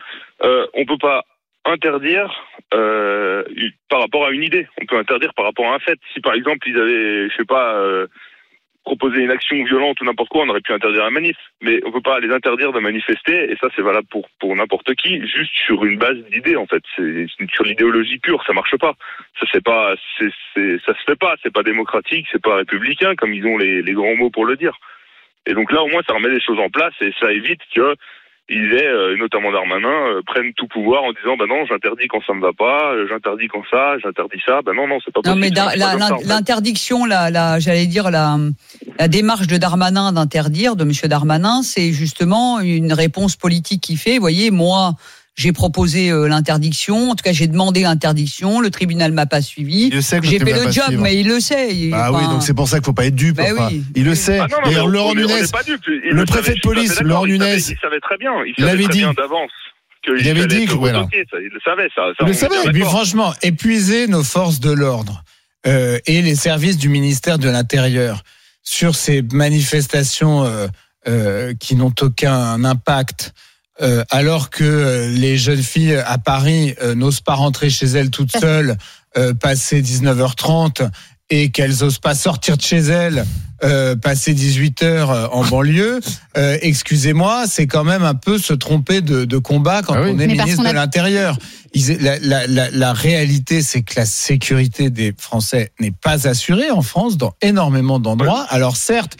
euh, 0.44 0.66
on 0.74 0.84
peut 0.84 0.98
pas 0.98 1.22
interdire 1.64 2.32
euh, 2.74 3.42
par 3.88 4.00
rapport 4.00 4.26
à 4.26 4.30
une 4.30 4.42
idée. 4.42 4.66
On 4.80 4.86
peut 4.86 4.96
interdire 4.98 5.32
par 5.34 5.44
rapport 5.46 5.66
à 5.70 5.74
un 5.74 5.78
fait. 5.80 5.98
Si 6.14 6.20
par 6.20 6.34
exemple 6.34 6.68
ils 6.68 6.78
avaient, 6.78 7.28
je 7.30 7.36
sais 7.36 7.44
pas, 7.44 7.74
euh, 7.74 8.06
proposé 8.88 9.20
une 9.20 9.30
action 9.30 9.62
violente 9.64 10.00
ou 10.00 10.04
n'importe 10.04 10.30
quoi, 10.30 10.44
on 10.44 10.48
aurait 10.48 10.62
pu 10.62 10.72
interdire 10.72 11.04
la 11.04 11.10
manif. 11.10 11.36
Mais 11.60 11.80
on 11.84 11.92
peut 11.92 12.00
pas 12.00 12.20
les 12.20 12.32
interdire 12.32 12.72
de 12.72 12.80
manifester. 12.80 13.50
Et 13.50 13.56
ça, 13.60 13.68
c'est 13.74 13.82
valable 13.82 14.08
pour 14.10 14.28
pour 14.40 14.56
n'importe 14.56 14.94
qui, 14.94 15.20
juste 15.26 15.52
sur 15.66 15.84
une 15.84 15.98
base 15.98 16.18
d'idées 16.30 16.56
en 16.56 16.66
fait. 16.66 16.82
C'est 16.96 17.26
sur 17.54 17.64
l'idéologie 17.64 18.18
pure, 18.18 18.42
ça 18.46 18.52
marche 18.52 18.76
pas. 18.76 18.94
Ça 19.38 19.46
c'est 19.52 19.64
pas, 19.64 19.94
ça 20.18 20.94
se 20.98 21.04
fait 21.06 21.18
pas. 21.18 21.34
C'est 21.42 21.52
pas 21.52 21.62
démocratique, 21.62 22.26
c'est 22.32 22.42
pas 22.42 22.56
républicain 22.56 23.14
comme 23.16 23.34
ils 23.34 23.46
ont 23.46 23.58
les 23.58 23.82
les 23.82 23.92
grands 23.92 24.16
mots 24.16 24.30
pour 24.30 24.46
le 24.46 24.56
dire. 24.56 24.74
Et 25.46 25.54
donc 25.54 25.72
là, 25.72 25.82
au 25.82 25.88
moins, 25.88 26.02
ça 26.06 26.14
remet 26.14 26.28
les 26.28 26.40
choses 26.40 26.58
en 26.58 26.68
place 26.68 26.94
et 27.00 27.12
ça 27.20 27.32
évite 27.32 27.62
que 27.74 27.94
ils 28.50 28.72
aient, 28.74 28.86
euh, 28.86 29.16
notamment 29.18 29.52
Darmanin, 29.52 29.88
euh, 29.88 30.22
prennent 30.26 30.52
tout 30.54 30.66
pouvoir 30.68 31.02
en 31.04 31.12
disant 31.12 31.36
bah 31.38 31.44
non, 31.48 31.66
j'interdis 31.66 32.08
quand 32.08 32.20
ça 32.26 32.32
me 32.32 32.40
va 32.40 32.52
pas, 32.52 32.92
euh, 32.94 33.06
j'interdis 33.08 33.48
quand 33.48 33.62
ça, 33.70 33.98
j'interdis 34.02 34.40
ça. 34.46 34.62
Bah 34.64 34.72
non, 34.74 34.86
non, 34.88 34.98
c'est 35.04 35.12
pas 35.12 35.20
Non, 35.24 35.34
possible. 35.36 35.54
mais 35.54 35.60
en 35.60 36.18
fait. 36.18 36.24
l'interdiction, 36.26 37.04
la, 37.04 37.30
la, 37.30 37.58
j'allais 37.58 37.86
dire 37.86 38.10
la, 38.10 38.38
la 38.98 39.08
démarche 39.08 39.46
de 39.48 39.56
Darmanin 39.58 40.12
d'interdire, 40.12 40.76
de 40.76 40.84
Monsieur 40.84 41.08
Darmanin, 41.08 41.62
c'est 41.62 41.92
justement 41.92 42.60
une 42.60 42.92
réponse 42.92 43.36
politique 43.36 43.82
qui 43.82 43.96
fait. 43.96 44.14
Vous 44.14 44.20
voyez, 44.22 44.50
moi, 44.50 44.94
j'ai 45.38 45.52
proposé 45.52 46.10
euh, 46.10 46.26
l'interdiction. 46.28 47.10
En 47.10 47.14
tout 47.14 47.22
cas, 47.22 47.32
j'ai 47.32 47.46
demandé 47.46 47.82
l'interdiction. 47.82 48.60
Le 48.60 48.70
tribunal 48.70 49.12
m'a 49.12 49.24
pas 49.26 49.40
suivi. 49.40 49.86
Il 49.86 49.94
le 49.94 50.02
sait 50.02 50.18
que 50.18 50.26
J'ai 50.26 50.40
fait 50.40 50.52
le 50.52 50.70
job, 50.72 50.84
suivre. 50.88 51.02
mais 51.02 51.16
il 51.16 51.28
le 51.28 51.38
sait. 51.38 51.72
Il- 51.74 51.90
Bah 51.92 52.10
oui, 52.12 52.24
donc 52.24 52.42
c'est 52.42 52.54
pour 52.54 52.66
ça 52.68 52.78
qu'il 52.78 52.84
faut 52.86 52.92
pas 52.92 53.06
être 53.06 53.14
dupe. 53.14 53.36
Bah 53.36 53.44
enfin. 53.52 53.68
oui. 53.70 53.84
Il 53.94 54.04
le 54.04 54.16
sait. 54.16 54.40
Ah 54.40 54.46
non, 54.50 54.56
non, 54.64 54.84
mais 54.86 54.90
Laurent 54.92 55.14
Nunez. 55.14 55.32
Il 56.04 56.10
le 56.16 56.24
préfet 56.24 56.54
de 56.54 56.60
police. 56.60 57.00
Laurent 57.00 57.24
Il 57.24 57.38
savait- 57.38 57.50
Nunez, 57.52 57.62
il 57.70 57.78
savait 57.80 58.00
très 58.00 58.16
bien. 58.18 58.32
Il, 58.46 58.54
il 58.58 58.64
savait 58.64 58.82
très 58.82 58.92
dit. 58.92 58.98
bien 58.98 59.12
d'avance. 59.12 59.50
qu'il 60.04 60.14
Il 60.18 60.28
avait 60.28 60.46
dit 60.48 60.66
que, 60.66 60.72
voilà. 60.74 61.06
il 61.12 61.24
le 61.52 61.60
savait, 61.64 61.88
ça. 61.94 62.02
ça, 62.18 62.22
Il 62.22 62.26
le 62.26 62.32
savait. 62.34 62.54
bien 62.56 62.62
Et 62.62 62.72
puis 62.72 62.80
d'accord. 62.80 62.92
franchement, 62.96 63.32
épuiser 63.42 64.08
nos 64.08 64.24
forces 64.24 64.58
de 64.58 64.72
l'ordre 64.72 65.22
euh, 65.68 65.98
et 66.06 66.20
les 66.22 66.34
services 66.34 66.78
du 66.78 66.88
ministère 66.88 67.38
de 67.38 67.48
l'Intérieur 67.48 68.22
sur 68.64 68.94
ces 68.96 69.22
manifestations 69.32 70.44
euh, 70.44 70.66
euh, 71.06 71.54
qui 71.58 71.74
n'ont 71.76 71.94
aucun 72.00 72.64
impact, 72.64 73.32
euh, 73.80 74.04
alors 74.10 74.50
que 74.50 74.64
euh, 74.64 75.08
les 75.10 75.36
jeunes 75.38 75.62
filles 75.62 75.94
à 75.96 76.18
Paris 76.18 76.74
euh, 76.82 76.94
n'osent 76.94 77.20
pas 77.20 77.34
rentrer 77.34 77.70
chez 77.70 77.86
elles 77.86 78.10
toutes 78.10 78.36
seules, 78.40 78.76
euh, 79.16 79.34
passer 79.34 79.82
19h30 79.82 80.88
et 81.30 81.50
qu'elles 81.50 81.84
osent 81.84 81.98
pas 81.98 82.14
sortir 82.14 82.56
de 82.56 82.62
chez 82.62 82.78
elles, 82.78 83.24
euh, 83.62 83.96
passer 83.96 84.32
18 84.32 84.82
heures 84.82 85.10
euh, 85.10 85.26
en 85.30 85.44
banlieue. 85.44 86.00
Euh, 86.36 86.56
Excusez-moi, 86.62 87.46
c'est 87.48 87.66
quand 87.66 87.82
même 87.82 88.04
un 88.04 88.14
peu 88.14 88.38
se 88.38 88.52
tromper 88.52 89.00
de, 89.00 89.24
de 89.24 89.38
combat 89.38 89.82
quand 89.82 89.94
Ah 89.94 90.02
oui. 90.02 90.10
on 90.14 90.18
est 90.20 90.26
Mais 90.28 90.34
ministre 90.36 90.62
de 90.62 90.68
a- 90.68 90.72
l'Intérieur. 90.72 91.36
La, 92.00 92.18
la, 92.20 92.46
la, 92.46 92.70
la 92.70 92.92
réalité, 92.92 93.60
c'est 93.62 93.82
que 93.82 93.94
la 93.98 94.06
sécurité 94.06 94.88
des 94.90 95.12
Français 95.18 95.72
n'est 95.80 95.90
pas 95.90 96.28
assurée 96.28 96.70
en 96.70 96.82
France 96.82 97.16
dans 97.16 97.34
énormément 97.42 97.98
d'endroits. 97.98 98.46
Alors 98.50 98.76
certes, 98.76 99.16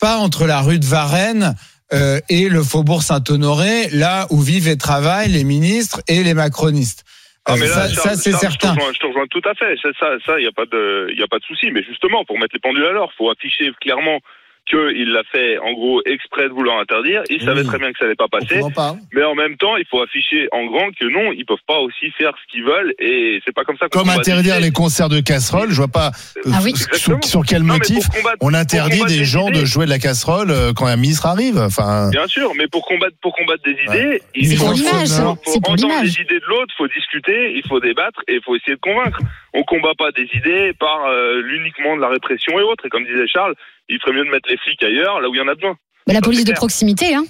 pas 0.00 0.16
entre 0.16 0.46
la 0.46 0.60
rue 0.62 0.78
de 0.78 0.86
Varennes 0.86 1.54
euh, 1.92 2.20
et 2.28 2.48
le 2.48 2.62
faubourg 2.62 3.02
Saint-Honoré, 3.02 3.88
là 3.92 4.26
où 4.30 4.40
vivent 4.40 4.68
et 4.68 4.76
travaillent 4.76 5.30
les 5.30 5.44
ministres 5.44 6.00
et 6.08 6.22
les 6.22 6.34
macronistes. 6.34 7.04
Ah, 7.44 7.54
Euh, 7.54 7.66
ça, 7.66 8.14
c'est 8.14 8.32
certain. 8.32 8.74
Je 8.74 8.74
te, 8.74 8.80
rejoins, 8.80 8.92
je 8.94 8.98
te 9.00 9.06
rejoins 9.06 9.26
tout 9.26 9.42
à 9.44 9.54
fait. 9.54 9.74
Ça, 9.82 9.88
ça, 9.98 10.06
ça, 10.24 10.40
y 10.40 10.46
a 10.46 10.52
pas 10.52 10.66
de, 10.66 11.12
y 11.16 11.22
a 11.22 11.26
pas 11.26 11.38
de 11.38 11.44
souci. 11.44 11.70
Mais 11.72 11.82
justement, 11.82 12.24
pour 12.24 12.38
mettre 12.38 12.54
les 12.54 12.60
pendules 12.60 12.84
à 12.84 12.92
l'heure, 12.92 13.12
faut 13.18 13.30
afficher 13.30 13.72
clairement 13.80 14.20
qu'il 14.70 15.12
l'a 15.12 15.22
fait 15.30 15.58
en 15.58 15.72
gros 15.72 16.00
exprès 16.06 16.44
de 16.48 16.54
vouloir 16.54 16.78
interdire. 16.80 17.22
Il 17.30 17.40
savait 17.42 17.60
Oui. 17.62 17.66
très 17.66 17.78
bien 17.78 17.92
que 17.92 17.98
ça 17.98 18.04
n'allait 18.04 18.14
pas 18.16 18.28
passer. 18.28 18.60
Mais 19.12 19.22
en 19.24 19.34
même 19.34 19.56
temps, 19.56 19.76
il 19.76 19.84
faut 19.90 20.00
afficher 20.00 20.48
en 20.52 20.64
grand 20.66 20.90
que 20.92 21.04
non, 21.06 21.32
ils 21.32 21.44
peuvent 21.44 21.56
pas 21.66 21.78
aussi 21.80 22.10
faire 22.12 22.32
ce 22.40 22.52
qu'ils 22.52 22.64
veulent. 22.64 22.94
Et 22.98 23.40
c'est 23.44 23.54
pas 23.54 23.64
comme 23.64 23.76
ça 23.78 23.88
Comme 23.88 24.08
interdire 24.08 24.60
les 24.60 24.70
concerts 24.70 25.08
de 25.08 25.20
casseroles, 25.20 25.70
je 25.70 25.76
vois 25.76 25.88
pas 25.88 26.10
euh, 26.46 26.50
Ah 26.54 26.60
oui. 26.62 26.74
sur, 27.22 27.44
quel 27.44 27.62
Non, 27.62 27.74
motif 27.74 28.04
on 28.40 28.54
interdit 28.54 29.02
des 29.04 29.24
gens 29.24 29.50
de 29.50 29.64
jouer 29.64 29.84
de 29.84 29.90
la 29.90 29.98
casserole 29.98 30.50
euh, 30.50 30.72
quand 30.74 30.86
un 30.86 30.96
ministre 30.96 31.26
arrive. 31.26 31.58
Enfin, 31.58 32.08
Bien 32.10 32.26
sûr, 32.26 32.52
mais 32.56 32.66
pour 32.68 32.86
combattre, 32.86 33.16
pour 33.20 33.34
combattre 33.34 33.62
des 33.64 33.76
idées, 33.88 34.22
il 34.34 34.46
C'est 34.48 34.56
faut, 34.56 34.66
faut- 34.66 35.36
faut 35.44 35.56
entendre 35.58 35.76
l'image. 35.76 36.04
les 36.04 36.20
idées 36.22 36.40
de 36.40 36.46
l'autre, 36.48 36.72
faut 36.76 36.88
discuter, 36.88 37.52
il 37.56 37.62
faut 37.68 37.80
débattre 37.80 38.20
et 38.28 38.34
il 38.34 38.40
faut 38.44 38.56
essayer 38.56 38.74
de 38.76 38.80
convaincre. 38.80 39.18
On 39.54 39.62
combat 39.64 39.92
pas 39.96 40.10
des 40.12 40.28
idées 40.34 40.72
par 40.78 41.04
euh, 41.06 41.40
l'uniquement 41.42 41.96
de 41.96 42.00
la 42.00 42.08
répression 42.08 42.58
et 42.58 42.62
autres. 42.62 42.86
Et 42.86 42.88
comme 42.88 43.04
disait 43.04 43.26
Charles, 43.26 43.54
il 43.88 43.98
ferait 44.00 44.12
mieux 44.12 44.24
de 44.24 44.30
mettre 44.30 44.48
les 44.48 44.56
flics 44.56 44.82
ailleurs, 44.82 45.20
là 45.20 45.28
où 45.28 45.34
il 45.34 45.38
y 45.38 45.42
en 45.42 45.48
a 45.48 45.54
besoin. 45.54 45.76
Bah, 46.06 46.14
la 46.14 46.14
Ça, 46.14 46.20
police 46.22 46.44
de 46.44 46.50
clair. 46.50 46.56
proximité, 46.56 47.14
hein. 47.14 47.24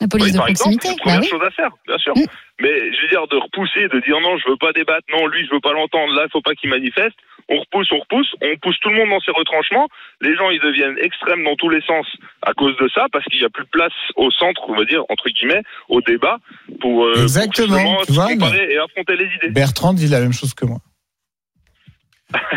La 0.00 0.08
police 0.08 0.26
Oui, 0.26 0.32
de 0.32 0.36
par 0.38 0.46
proximité. 0.46 0.88
Bah 0.88 0.94
première 1.00 1.20
oui. 1.20 1.28
chose 1.28 1.42
à 1.46 1.50
faire, 1.50 1.70
bien 1.86 1.98
sûr. 1.98 2.12
Mm. 2.16 2.26
Mais 2.60 2.74
je 2.92 3.02
veux 3.02 3.08
dire, 3.08 3.26
de 3.28 3.36
repousser, 3.36 3.86
de 3.88 4.00
dire 4.04 4.20
non, 4.20 4.36
je 4.36 4.50
veux 4.50 4.56
pas 4.56 4.72
débattre, 4.72 5.06
non, 5.12 5.26
lui, 5.28 5.46
je 5.46 5.54
veux 5.54 5.60
pas 5.60 5.72
l'entendre, 5.72 6.12
là, 6.14 6.24
il 6.26 6.30
faut 6.30 6.42
pas 6.42 6.54
qu'il 6.54 6.70
manifeste. 6.70 7.14
On 7.48 7.58
repousse, 7.58 7.88
on 7.92 7.98
repousse, 8.00 8.30
on 8.42 8.56
pousse 8.58 8.76
tout 8.82 8.88
le 8.90 8.96
monde 8.96 9.10
dans 9.10 9.20
ses 9.20 9.30
retranchements. 9.30 9.88
Les 10.20 10.34
gens, 10.36 10.50
ils 10.50 10.60
deviennent 10.60 10.96
extrêmes 10.98 11.44
dans 11.44 11.54
tous 11.56 11.68
les 11.68 11.80
sens 11.82 12.06
à 12.42 12.52
cause 12.52 12.76
de 12.78 12.88
ça, 12.94 13.06
parce 13.12 13.24
qu'il 13.26 13.40
y 13.40 13.44
a 13.44 13.50
plus 13.50 13.64
de 13.64 13.70
place 13.70 13.92
au 14.16 14.30
centre, 14.32 14.62
on 14.68 14.74
va 14.74 14.84
dire, 14.84 15.02
entre 15.08 15.28
guillemets, 15.30 15.62
au 15.88 16.00
débat, 16.00 16.38
pour, 16.80 17.04
euh, 17.06 17.12
pour 17.14 17.22
Exactement, 17.22 17.96
tu 18.06 18.12
se 18.14 18.20
comparer 18.20 18.72
et 18.72 18.78
affronter 18.78 19.16
les 19.16 19.26
idées. 19.36 19.50
Bertrand 19.50 19.92
dit 19.94 20.08
la 20.08 20.20
même 20.20 20.32
chose 20.32 20.52
que 20.54 20.66
moi. 20.66 20.78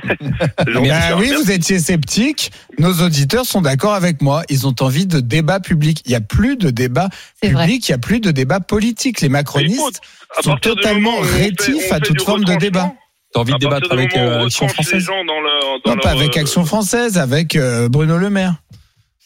Ben 0.03 0.81
oui, 0.81 0.87
Merci. 0.87 1.33
vous 1.35 1.51
étiez 1.51 1.79
sceptique. 1.79 2.51
Nos 2.79 2.93
auditeurs 3.01 3.45
sont 3.45 3.61
d'accord 3.61 3.93
avec 3.93 4.21
moi. 4.21 4.43
Ils 4.49 4.67
ont 4.67 4.75
envie 4.81 5.05
de 5.05 5.19
débat 5.19 5.59
public. 5.59 6.01
Il 6.05 6.09
n'y 6.09 6.15
a 6.15 6.21
plus 6.21 6.57
de 6.57 6.69
débat 6.69 7.09
vrai. 7.43 7.51
public, 7.51 7.87
il 7.87 7.91
n'y 7.91 7.95
a 7.95 7.99
plus 7.99 8.19
de 8.19 8.31
débat 8.31 8.59
politique. 8.59 9.21
Les 9.21 9.29
Mais 9.29 9.39
macronistes 9.39 10.01
sont 10.41 10.55
totalement 10.57 11.17
on 11.19 11.23
fait- 11.23 11.43
rétifs 11.43 11.87
on 11.91 11.95
à 11.95 11.99
toute 11.99 12.21
forme 12.21 12.43
de 12.43 12.55
débat. 12.55 12.93
T'as 13.33 13.39
envie 13.41 13.53
de 13.53 13.57
débattre 13.57 13.91
avec 13.91 14.15
euh, 14.15 14.39
on 14.41 14.45
Action 14.45 14.67
française 14.67 15.05
dans 15.05 15.41
leur- 15.41 15.81
dans 15.85 15.95
Non, 15.95 16.01
pas 16.01 16.11
avec 16.11 16.37
euh, 16.37 16.41
Action 16.41 16.63
française, 16.65 17.17
avec 17.17 17.55
euh, 17.55 17.89
Bruno 17.89 18.17
Le 18.17 18.29
Maire, 18.29 18.55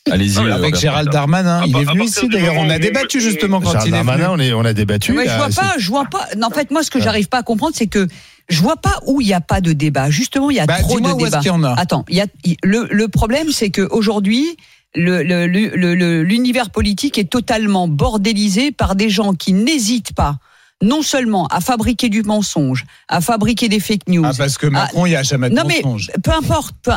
Allez-y. 0.10 0.42
Mais 0.44 0.50
euh, 0.52 0.56
avec. 0.56 0.76
Gérald 0.76 1.10
Darmanin. 1.12 1.64
Il 1.68 1.78
est 1.78 1.84
venu 1.84 2.06
ici 2.06 2.28
d'ailleurs. 2.28 2.56
On 2.58 2.70
a 2.70 2.80
débattu 2.80 3.22
justement 3.22 3.60
quand 3.62 3.72
il 3.72 3.76
est 3.78 3.82
venu. 3.84 3.92
Darmanin, 3.92 4.30
on, 4.32 4.40
est, 4.40 4.54
on 4.54 4.66
a 4.66 4.74
débattu. 4.74 5.14
Il 5.14 5.30
je 5.30 5.36
vois 5.36 5.50
pas, 5.50 5.76
je 5.78 5.88
vois 5.90 6.06
pas. 6.06 6.26
Non, 6.38 6.48
en 6.48 6.50
fait, 6.52 6.72
moi, 6.72 6.82
ce 6.82 6.90
que 6.90 7.00
j'arrive 7.00 7.28
pas 7.28 7.40
à 7.40 7.44
comprendre, 7.44 7.76
c'est 7.76 7.86
que 7.88 8.08
je 8.50 8.62
vois 8.62 8.78
pas 8.78 9.00
où 9.06 9.22
il 9.22 9.28
n'y 9.28 9.34
a 9.34 9.42
pas 9.42 9.62
de 9.62 9.74
débat. 9.74 10.10
Justement, 10.10 10.50
il 10.50 10.58
y 10.58 10.60
a 10.60 10.66
Bah, 10.66 10.80
trop 10.80 11.00
de 11.00 11.24
débats. 11.24 11.42
y 11.44 11.50
en 11.50 11.64
a. 11.64 11.74
Attends, 11.80 12.04
il 12.10 12.18
y 12.18 12.22
a, 12.22 12.26
le, 12.64 12.88
le 12.92 13.08
problème, 13.08 13.52
c'est 13.52 13.70
que 13.70 13.88
aujourd'hui, 13.92 14.58
le, 14.96 15.22
le- 15.24 16.24
l'univers 16.24 16.72
politique 16.72 17.18
est 17.20 17.30
totalement 17.30 17.88
bordélisé 17.88 18.72
par 18.72 18.96
des 18.96 19.10
gens 19.10 19.34
qui 19.34 19.54
n'hésitent 19.54 20.14
pas, 20.14 20.38
non 20.82 21.02
seulement 21.04 21.46
à 21.48 21.62
fabriquer 21.62 22.10
du 22.10 22.24
mensonge, 22.24 22.86
à 23.08 23.22
fabriquer 23.22 23.70
des 23.70 23.80
fake 23.80 24.08
news. 24.08 24.24
Ah, 24.26 24.32
parce 24.36 24.58
que 24.58 24.66
Macron, 24.66 25.06
il 25.06 25.10
n'y 25.10 25.16
a 25.16 25.22
jamais 25.24 25.50
de 25.50 25.56
Non 25.56 25.64
mais 25.68 25.82
peu 26.24 26.32
importe. 26.32 26.74
peu- 26.82 26.92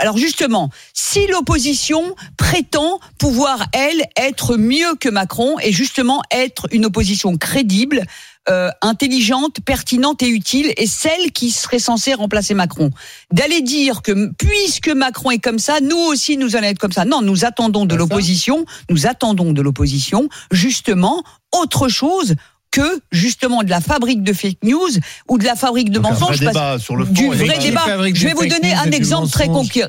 alors 0.00 0.18
justement, 0.18 0.70
si 0.94 1.26
l'opposition 1.28 2.02
prétend 2.36 2.98
pouvoir 3.18 3.66
elle 3.72 4.02
être 4.16 4.56
mieux 4.56 4.94
que 4.98 5.08
Macron 5.08 5.56
et 5.62 5.70
justement 5.72 6.22
être 6.32 6.66
une 6.72 6.86
opposition 6.86 7.36
crédible, 7.36 8.02
euh, 8.50 8.70
intelligente, 8.82 9.56
pertinente 9.64 10.22
et 10.22 10.28
utile, 10.28 10.72
et 10.76 10.86
celle 10.86 11.32
qui 11.32 11.50
serait 11.50 11.78
censée 11.78 12.14
remplacer 12.14 12.54
Macron, 12.54 12.90
d'aller 13.32 13.60
dire 13.62 14.02
que 14.02 14.30
puisque 14.38 14.88
Macron 14.88 15.30
est 15.30 15.38
comme 15.38 15.58
ça, 15.58 15.80
nous 15.80 15.96
aussi 15.96 16.36
nous 16.36 16.56
allons 16.56 16.68
être 16.68 16.78
comme 16.78 16.92
ça. 16.92 17.04
Non, 17.04 17.20
nous 17.22 17.44
attendons 17.44 17.84
de 17.86 17.94
l'opposition, 17.94 18.64
nous 18.90 19.06
attendons 19.06 19.52
de 19.52 19.62
l'opposition 19.62 20.28
justement 20.50 21.22
autre 21.52 21.88
chose 21.88 22.34
que 22.70 23.00
justement 23.10 23.62
de 23.62 23.70
la 23.70 23.80
fabrique 23.80 24.22
de 24.22 24.32
fake 24.32 24.58
news 24.62 24.90
ou 25.28 25.38
de 25.38 25.44
la 25.44 25.56
fabrique 25.56 25.90
de 25.90 25.98
mensonges. 25.98 26.38
parce- 26.38 26.40
débat 26.40 26.78
sur 26.78 26.96
le 26.96 27.04
fond. 27.06 27.12
du 27.12 27.26
vrai 27.28 27.58
débat. 27.58 27.84
Je 28.12 28.26
vais 28.26 28.34
vous 28.34 28.46
donner 28.46 28.74
un 28.74 28.90
exemple 28.90 29.28
très, 29.30 29.46
concret, 29.46 29.88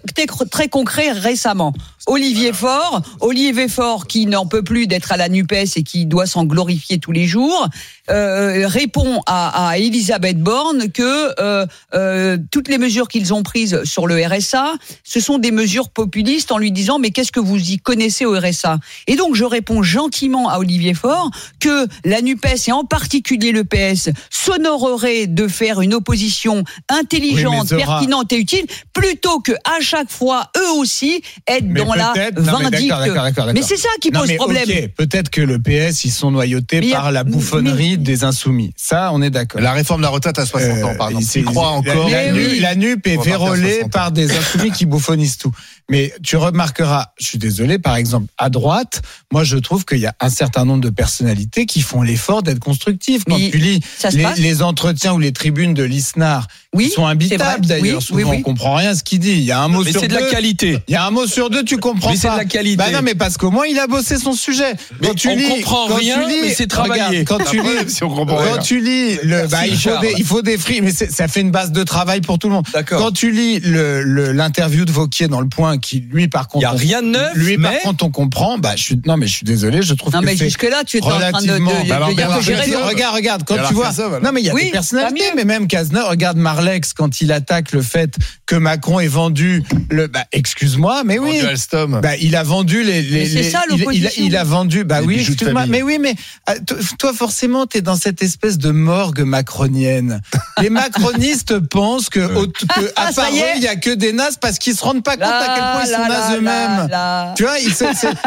très 0.49 0.69
concret 0.69 1.11
récemment. 1.11 1.73
Olivier 2.07 2.53
Faure, 2.53 3.01
Olivier 3.19 3.67
Faure 3.67 4.07
qui 4.07 4.25
n'en 4.25 4.45
peut 4.45 4.63
plus 4.63 4.87
d'être 4.87 5.11
à 5.11 5.17
la 5.17 5.29
Nupes 5.29 5.51
et 5.51 5.83
qui 5.83 6.05
doit 6.05 6.25
s'en 6.25 6.45
glorifier 6.45 6.99
tous 6.99 7.11
les 7.11 7.25
jours, 7.25 7.67
euh, 8.09 8.67
répond 8.67 9.21
à, 9.25 9.69
à 9.69 9.77
Elisabeth 9.77 10.39
Borne 10.39 10.91
que 10.91 11.33
euh, 11.39 11.65
euh, 11.93 12.37
toutes 12.51 12.67
les 12.67 12.77
mesures 12.77 13.07
qu'ils 13.07 13.33
ont 13.33 13.43
prises 13.43 13.83
sur 13.83 14.07
le 14.07 14.23
RSA, 14.25 14.73
ce 15.03 15.19
sont 15.19 15.37
des 15.37 15.51
mesures 15.51 15.89
populistes 15.89 16.51
en 16.51 16.57
lui 16.57 16.71
disant 16.71 16.99
mais 16.99 17.11
qu'est-ce 17.11 17.31
que 17.31 17.39
vous 17.39 17.57
y 17.71 17.77
connaissez 17.77 18.25
au 18.25 18.37
RSA 18.37 18.79
Et 19.07 19.15
donc 19.15 19.35
je 19.35 19.43
réponds 19.43 19.83
gentiment 19.83 20.49
à 20.49 20.57
Olivier 20.59 20.93
Faure 20.93 21.29
que 21.59 21.87
la 22.05 22.21
Nupes 22.21 22.45
et 22.67 22.71
en 22.71 22.83
particulier 22.83 23.51
le 23.51 23.63
PS 23.63 24.09
s'honorerait 24.29 25.27
de 25.27 25.47
faire 25.47 25.81
une 25.81 25.93
opposition 25.93 26.63
intelligente, 26.89 27.67
Oui, 27.71 27.77
mais 27.77 27.83
Zora- 27.83 27.99
pertinente 27.99 28.31
et 28.33 28.37
utile 28.37 28.65
plutôt 28.93 29.39
que 29.39 29.51
à 29.65 29.81
chaque 29.81 30.09
fois 30.11 30.49
eux 30.57 30.71
aussi 30.77 31.21
être 31.47 31.63
Mais 31.65 31.81
dans 31.81 31.88
gens-là 31.89 32.11
peut-être- 32.13 32.41
non, 32.41 32.57
mais 32.59 32.63
vindictent. 32.65 32.89
d'accord, 32.89 32.99
d'accord, 33.07 33.23
d'accord, 33.23 33.45
Mais 33.47 33.53
d'accord. 33.53 33.69
c'est 33.69 33.77
ça 33.77 33.89
qui 34.01 34.11
Non, 34.11 34.19
pose 34.21 34.29
mais 34.29 34.35
problème. 34.35 34.67
peut-être 34.95 35.29
que 35.29 35.41
le 35.41 35.59
PS, 35.59 36.05
ils 36.05 36.11
sont 36.11 36.31
noyautés 36.31 36.79
Mais 36.81 36.91
par 36.91 37.11
la 37.11 37.23
bouffonnerie 37.23 37.97
des 37.97 38.23
insoumis. 38.23 38.73
Ça, 38.75 39.09
on 39.13 39.21
est 39.21 39.29
d'accord. 39.29 39.61
La 39.61 39.71
réforme 39.73 40.01
de 40.01 40.05
la 40.05 40.09
retraite 40.09 40.39
à 40.39 40.45
60 40.45 40.83
ans, 40.83 40.95
par 40.95 41.07
Euh, 41.07 41.09
exemple. 41.11 41.25
c'est- 41.27 41.39
Tu 41.39 41.45
crois 41.45 41.69
encore 41.69 42.09
La, 42.09 42.33
oui. 42.33 42.59
la 42.59 42.75
NUP 42.75 43.07
est 43.07 43.21
vérolée 43.23 43.69
60 43.79 43.85
ans. 43.85 43.89
par 43.89 44.11
des 44.11 44.35
insoumis 44.35 44.71
qui 44.71 44.85
bouffonnissent 44.85 45.37
tout. 45.37 45.51
Mais 45.89 46.13
tu 46.23 46.37
remarqueras, 46.37 47.07
je 47.19 47.25
suis 47.25 47.37
désolé, 47.39 47.79
par 47.79 47.95
exemple, 47.95 48.27
à 48.37 48.49
droite, 48.49 49.01
moi 49.31 49.43
je 49.43 49.57
trouve 49.57 49.85
qu'il 49.85 49.97
y 49.99 50.05
a 50.05 50.13
un 50.19 50.29
certain 50.29 50.65
nombre 50.65 50.81
de 50.83 50.89
personnalités 50.91 51.65
qui 51.65 51.81
font 51.81 52.01
l'effort 52.03 52.43
d'être 52.43 52.59
constructives. 52.59 53.23
Quand 53.27 53.37
Mais 53.37 53.49
tu 53.49 53.57
lis 53.57 53.79
les, 54.13 54.25
les 54.37 54.61
entretiens 54.61 55.13
ou 55.13 55.19
les 55.19 55.31
tribunes 55.31 55.73
de 55.73 55.83
l'ISNAR, 55.83 56.47
Oui, 56.75 56.85
qui 56.85 56.91
sont 56.91 57.07
imbitables 57.07 57.65
d'ailleurs, 57.65 57.97
Oui, 57.97 58.01
souvent 58.03 58.19
oui, 58.19 58.25
oui. 58.29 58.37
on 58.37 58.41
comprend 58.43 58.75
rien 58.75 58.91
à 58.91 58.95
ce 58.95 59.03
qu'il 59.03 59.17
dit. 59.17 59.31
Il 59.31 59.39
y 59.43 59.51
a 59.51 59.59
un 59.59 59.67
mot 59.69 59.83
Mais 59.83 59.91
sur 59.91 60.01
c'est 60.01 60.07
de 60.07 60.13
deux. 60.15 60.23
la 60.23 60.29
qualité. 60.29 60.77
Il 60.87 60.93
y 60.93 60.95
a 60.97 61.03
un 61.03 61.09
mot 61.09 61.25
sur 61.25 61.49
deux, 61.49 61.63
tu 61.63 61.77
comprends 61.77 62.11
Mais 62.11 62.15
c'est 62.15 62.29
de 62.29 62.37
la 62.37 62.45
qualité. 62.45 62.77
Bah 62.77 62.91
non, 62.93 62.99
mais 63.01 63.15
parce 63.15 63.37
qu'au 63.37 63.49
moins 63.49 63.65
il 63.65 63.79
a 63.79 63.87
bossé 63.87 64.17
son 64.19 64.33
sujet. 64.33 64.73
Mais 65.01 65.07
Quand 65.07 65.13
tu 65.15 65.29
on 65.29 65.35
lis, 65.35 65.47
comprend 65.47 65.87
quand 65.87 65.95
rien, 65.95 66.19
tu 66.21 66.29
lis- 66.29 66.41
mais 66.43 66.53
c'est 66.53 66.67
travaillé. 66.67 67.01
regarde, 67.01 67.25
Quand 67.27 67.39
tu 67.49 67.59
lis, 67.59 67.89
si 67.91 68.03
on 68.03 68.09
comprend 68.13 68.37
rien. 68.37 68.51
quand 68.57 68.61
tu 68.61 68.81
lis 68.81 69.17
le, 69.23 69.47
bah, 69.47 69.65
il 69.65 69.77
faut 69.77 69.97
des, 69.99 70.13
il 70.19 70.23
faut 70.23 70.43
des 70.43 70.59
frics, 70.59 70.83
mais 70.83 70.91
ça 70.91 71.27
fait 71.27 71.41
une 71.41 71.49
base 71.49 71.71
de 71.71 71.83
travail 71.83 72.21
pour 72.21 72.37
tout 72.37 72.49
le 72.49 72.53
monde. 72.53 72.67
D'accord. 72.71 73.01
Quand 73.01 73.11
tu 73.13 73.31
lis 73.31 73.59
le- 73.61 74.03
le- 74.03 74.31
l'interview 74.31 74.85
de 74.85 74.91
Vauquier 74.91 75.27
dans 75.27 75.41
le 75.41 75.49
Point, 75.49 75.79
qui 75.79 76.01
lui 76.11 76.27
par 76.27 76.43
Il 76.49 76.51
contre, 76.51 76.61
y 76.61 76.65
a 76.65 76.71
rien 76.71 77.01
de 77.01 77.07
neuf, 77.07 77.31
lui 77.33 77.57
par 77.57 77.71
mais 77.71 77.79
contre 77.79 78.05
on 78.05 78.11
comprend. 78.11 78.59
Bah 78.59 78.73
je 78.75 78.83
suis, 78.83 79.01
non 79.07 79.17
mais 79.17 79.25
je 79.25 79.33
suis 79.37 79.43
désolé, 79.45 79.81
je 79.81 79.95
trouve 79.95 80.13
Non, 80.13 80.19
que 80.19 80.25
mais 80.27 80.37
c'est 80.37 80.45
jusque-là, 80.45 80.83
tu 80.85 80.97
étais 80.97 81.07
en 81.07 81.17
train 81.17 81.19
de, 81.41 81.47
de, 81.47 81.51
relativement. 81.53 81.71
de 81.83 81.89
Bah 81.89 82.07
dire 82.45 82.57
raison. 82.57 82.77
Regarde, 82.85 83.15
regarde, 83.15 83.43
quand 83.43 83.55
tu 83.67 83.73
vois. 83.73 83.89
Non 84.21 84.31
mais 84.31 84.41
il 84.41 84.45
y 84.45 84.49
a 84.51 84.53
des 84.53 84.69
personnalités, 84.69 85.31
mais 85.35 85.45
même 85.45 85.65
Cazeneuve, 85.67 86.07
regarde 86.09 86.37
Marlex 86.59 86.93
quand 86.93 87.21
il 87.21 87.31
attaque 87.31 87.71
le 87.71 87.81
fait 87.81 88.15
que 88.45 88.55
Macron 88.55 88.99
ait 88.99 89.07
vendu 89.07 89.63
le. 89.89 90.07
Bah 90.07 90.25
excuse-moi, 90.31 91.03
mais 91.05 91.17
oui. 91.19 91.35
Vendu 91.37 91.45
Alstom. 91.47 91.99
Bah, 92.01 92.17
il 92.17 92.35
a 92.35 92.43
vendu 92.43 92.83
les. 92.83 93.01
les 93.01 93.19
Mais 93.19 93.25
c'est 93.27 93.35
les- 93.43 93.49
ça, 93.49 93.63
il- 93.71 93.85
il, 93.93 94.07
a, 94.07 94.09
il 94.17 94.35
a 94.35 94.43
vendu. 94.43 94.83
Bah 94.83 94.99
Les 95.01 95.07
oui, 95.07 95.19
excuse-moi. 95.27 95.65
Mais 95.67 95.81
oui, 95.81 95.97
mais 95.99 96.15
ah, 96.47 96.59
to- 96.59 96.75
toi, 96.97 97.13
forcément, 97.13 97.65
t'es 97.65 97.81
dans 97.81 97.95
cette 97.95 98.21
espèce 98.21 98.57
de 98.57 98.71
morgue 98.71 99.21
macronienne. 99.21 100.21
Les 100.61 100.69
macronistes 100.69 101.59
pensent 101.59 102.09
que, 102.09 102.19
au- 102.19 102.47
que 102.47 102.85
à 102.97 103.09
Ah, 103.17 103.29
eux, 103.31 103.53
il 103.57 103.63
y 103.63 103.67
a 103.67 103.75
que 103.77 103.91
des 103.91 104.11
nazes 104.11 104.37
parce 104.39 104.59
qu'ils 104.59 104.75
se 104.75 104.83
rendent 104.83 105.03
pas 105.03 105.15
compte 105.15 105.23
à 105.23 105.53
quel 105.55 105.63
point 105.63 105.83
ils 105.83 105.93
sont 105.95 106.01
Là, 106.01 106.07
nazes 106.09 106.29
là, 106.31 106.37
eux-mêmes. 106.37 106.87
là. 106.89 107.33
Tu 107.37 107.43
vois, 107.43 107.57
ils 107.59 107.69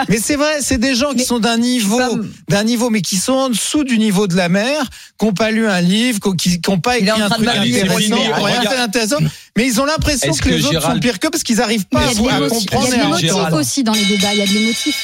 mais 0.09 0.19
c'est 0.19 0.37
vrai, 0.37 0.59
c'est 0.63 0.79
des 0.79 0.95
gens 0.95 1.11
qui 1.11 1.17
Mais 1.19 1.25
sont 1.25 1.39
d'un 1.41 1.59
niveau, 1.59 2.01
d'un 2.49 2.65
niveau, 2.65 2.89
mais 2.91 3.03
qui 3.03 3.17
sont 3.17 3.33
en 3.35 3.49
dessous 3.51 3.85
du 3.85 3.99
niveau 3.99 4.27
de 4.27 4.37
la 4.37 4.49
mer, 4.49 4.85
qui 5.19 5.27
n'ont 5.27 5.33
pas 5.35 5.51
lu 5.51 5.67
un 5.69 5.81
livre, 5.81 6.19
qui 6.37 6.61
n'ont 6.69 6.79
pas 6.81 6.97
écrit 6.99 7.11
un 7.21 7.29
truc 7.29 7.47
intéressant, 7.49 8.22
rien 8.31 8.63
d'intéressant, 8.63 9.17
mais 9.57 9.67
ils 9.67 9.81
ont 9.81 9.85
l'impression 9.85 10.33
que, 10.33 10.49
les 10.49 10.61
que 10.61 10.65
autres 10.65 10.73
Gérald- 10.73 10.95
sont 10.95 11.01
pires 11.01 11.19
qu'eux 11.19 11.31
parce 11.31 11.43
qu'ils 11.43 11.57
n'arrivent 11.57 11.87
pas 11.87 12.01
à, 12.01 12.03
à 12.05 12.13
l'émotion- 12.13 12.29
il 12.29 12.47
y 12.47 12.49
comprendre 12.49 12.85
a 12.85 12.89
et 12.89 12.91
de 12.91 12.95
à 12.95 13.05
l'émotif 13.05 13.31
entendre. 13.31 13.47
Gérald. 13.47 13.55
aussi 13.55 13.83
dans 13.85 13.93
les 13.95 14.05
débats, 14.05 14.33
il 14.33 14.39
y 14.39 14.43
a 14.43 14.47
de 14.47 14.53
l'émotif. 14.53 14.97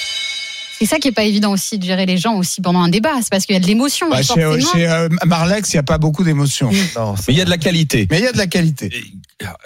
C'est 0.79 0.87
ça 0.87 0.99
qui 0.99 1.09
est 1.09 1.13
pas 1.13 1.25
évident 1.25 1.51
aussi 1.51 1.77
de 1.77 1.85
gérer 1.85 2.07
les 2.07 2.19
gens 2.19 2.35
aussi 2.37 2.61
pendant 2.61 2.81
un 2.81 2.89
débat, 2.89 3.11
c'est 3.21 3.31
parce 3.31 3.45
qu'il 3.47 3.55
y 3.55 3.57
a 3.57 3.61
de 3.61 3.67
l'émotion. 3.67 4.09
Bah, 4.09 4.23
chez 4.23 4.35
chez 4.73 4.89
euh, 4.89 5.09
Marlex, 5.27 5.73
il 5.73 5.77
n'y 5.77 5.81
a 5.81 5.83
pas 5.83 5.99
beaucoup 5.99 6.23
d'émotions. 6.23 6.71
Non, 6.97 7.15
mais 7.27 7.35
il 7.35 7.37
y 7.37 7.41
a 7.41 7.45
de 7.45 7.51
la 7.51 7.59
qualité. 7.59 8.07
Mais 8.11 8.19
il 8.19 8.25
y 8.25 8.29
a 8.29 8.33
de 8.33 8.39
la 8.39 8.47
qualité. 8.47 8.93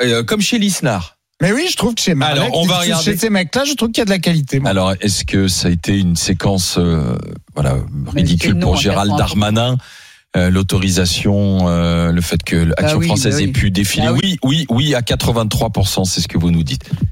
Euh, 0.01 0.23
comme 0.25 0.41
chez 0.41 0.59
Lisnard. 0.59 1.19
Mais 1.43 1.53
oui, 1.53 1.67
je 1.71 1.77
trouve 1.77 1.95
que 1.97 2.01
chez 2.01 2.15
Marlex, 2.15 2.41
Alors, 2.47 2.57
on 2.57 2.67
va 2.67 2.83
chez 3.03 3.17
ces 3.19 3.29
mecs-là, 3.29 3.65
je 3.65 3.75
trouve 3.75 3.91
qu'il 3.91 3.99
y 3.99 4.03
a 4.03 4.05
de 4.07 4.11
la 4.11 4.21
qualité. 4.21 4.61
moi. 4.61 4.71
Alors, 4.71 4.95
est-ce 5.01 5.25
que 5.25 5.49
ça 5.49 5.69
a 5.69 5.71
été 5.73 5.99
une 5.99 6.15
séquence 6.17 6.77
euh, 6.79 7.17
voilà 7.55 7.77
ridicule 8.15 8.55
non 8.55 8.69
pour 8.69 8.77
Gérald 8.77 9.11
80%. 9.13 9.17
Darmanin 9.19 9.77
euh, 10.37 10.51
L'autorisation, 10.51 11.69
euh, 11.69 12.11
le 12.13 12.21
fait 12.21 12.43
que 12.43 12.57
l'Action 12.57 12.87
Bah 12.89 12.97
oui, 12.99 13.07
française 13.07 13.35
bah 13.35 13.39
oui. 13.43 13.49
ait 13.49 13.53
pu 13.53 13.71
défiler. 13.71 14.07
Bah 14.07 14.13
oui, 14.23 14.39
oui, 14.43 14.67
oui, 14.71 14.95
à 14.95 15.01
83%, 15.01 16.05
c'est 16.05 16.21
ce 16.21 16.29
que 16.29 16.39
vous 16.39 16.51
nous 16.51 16.63
dites. 16.63 16.91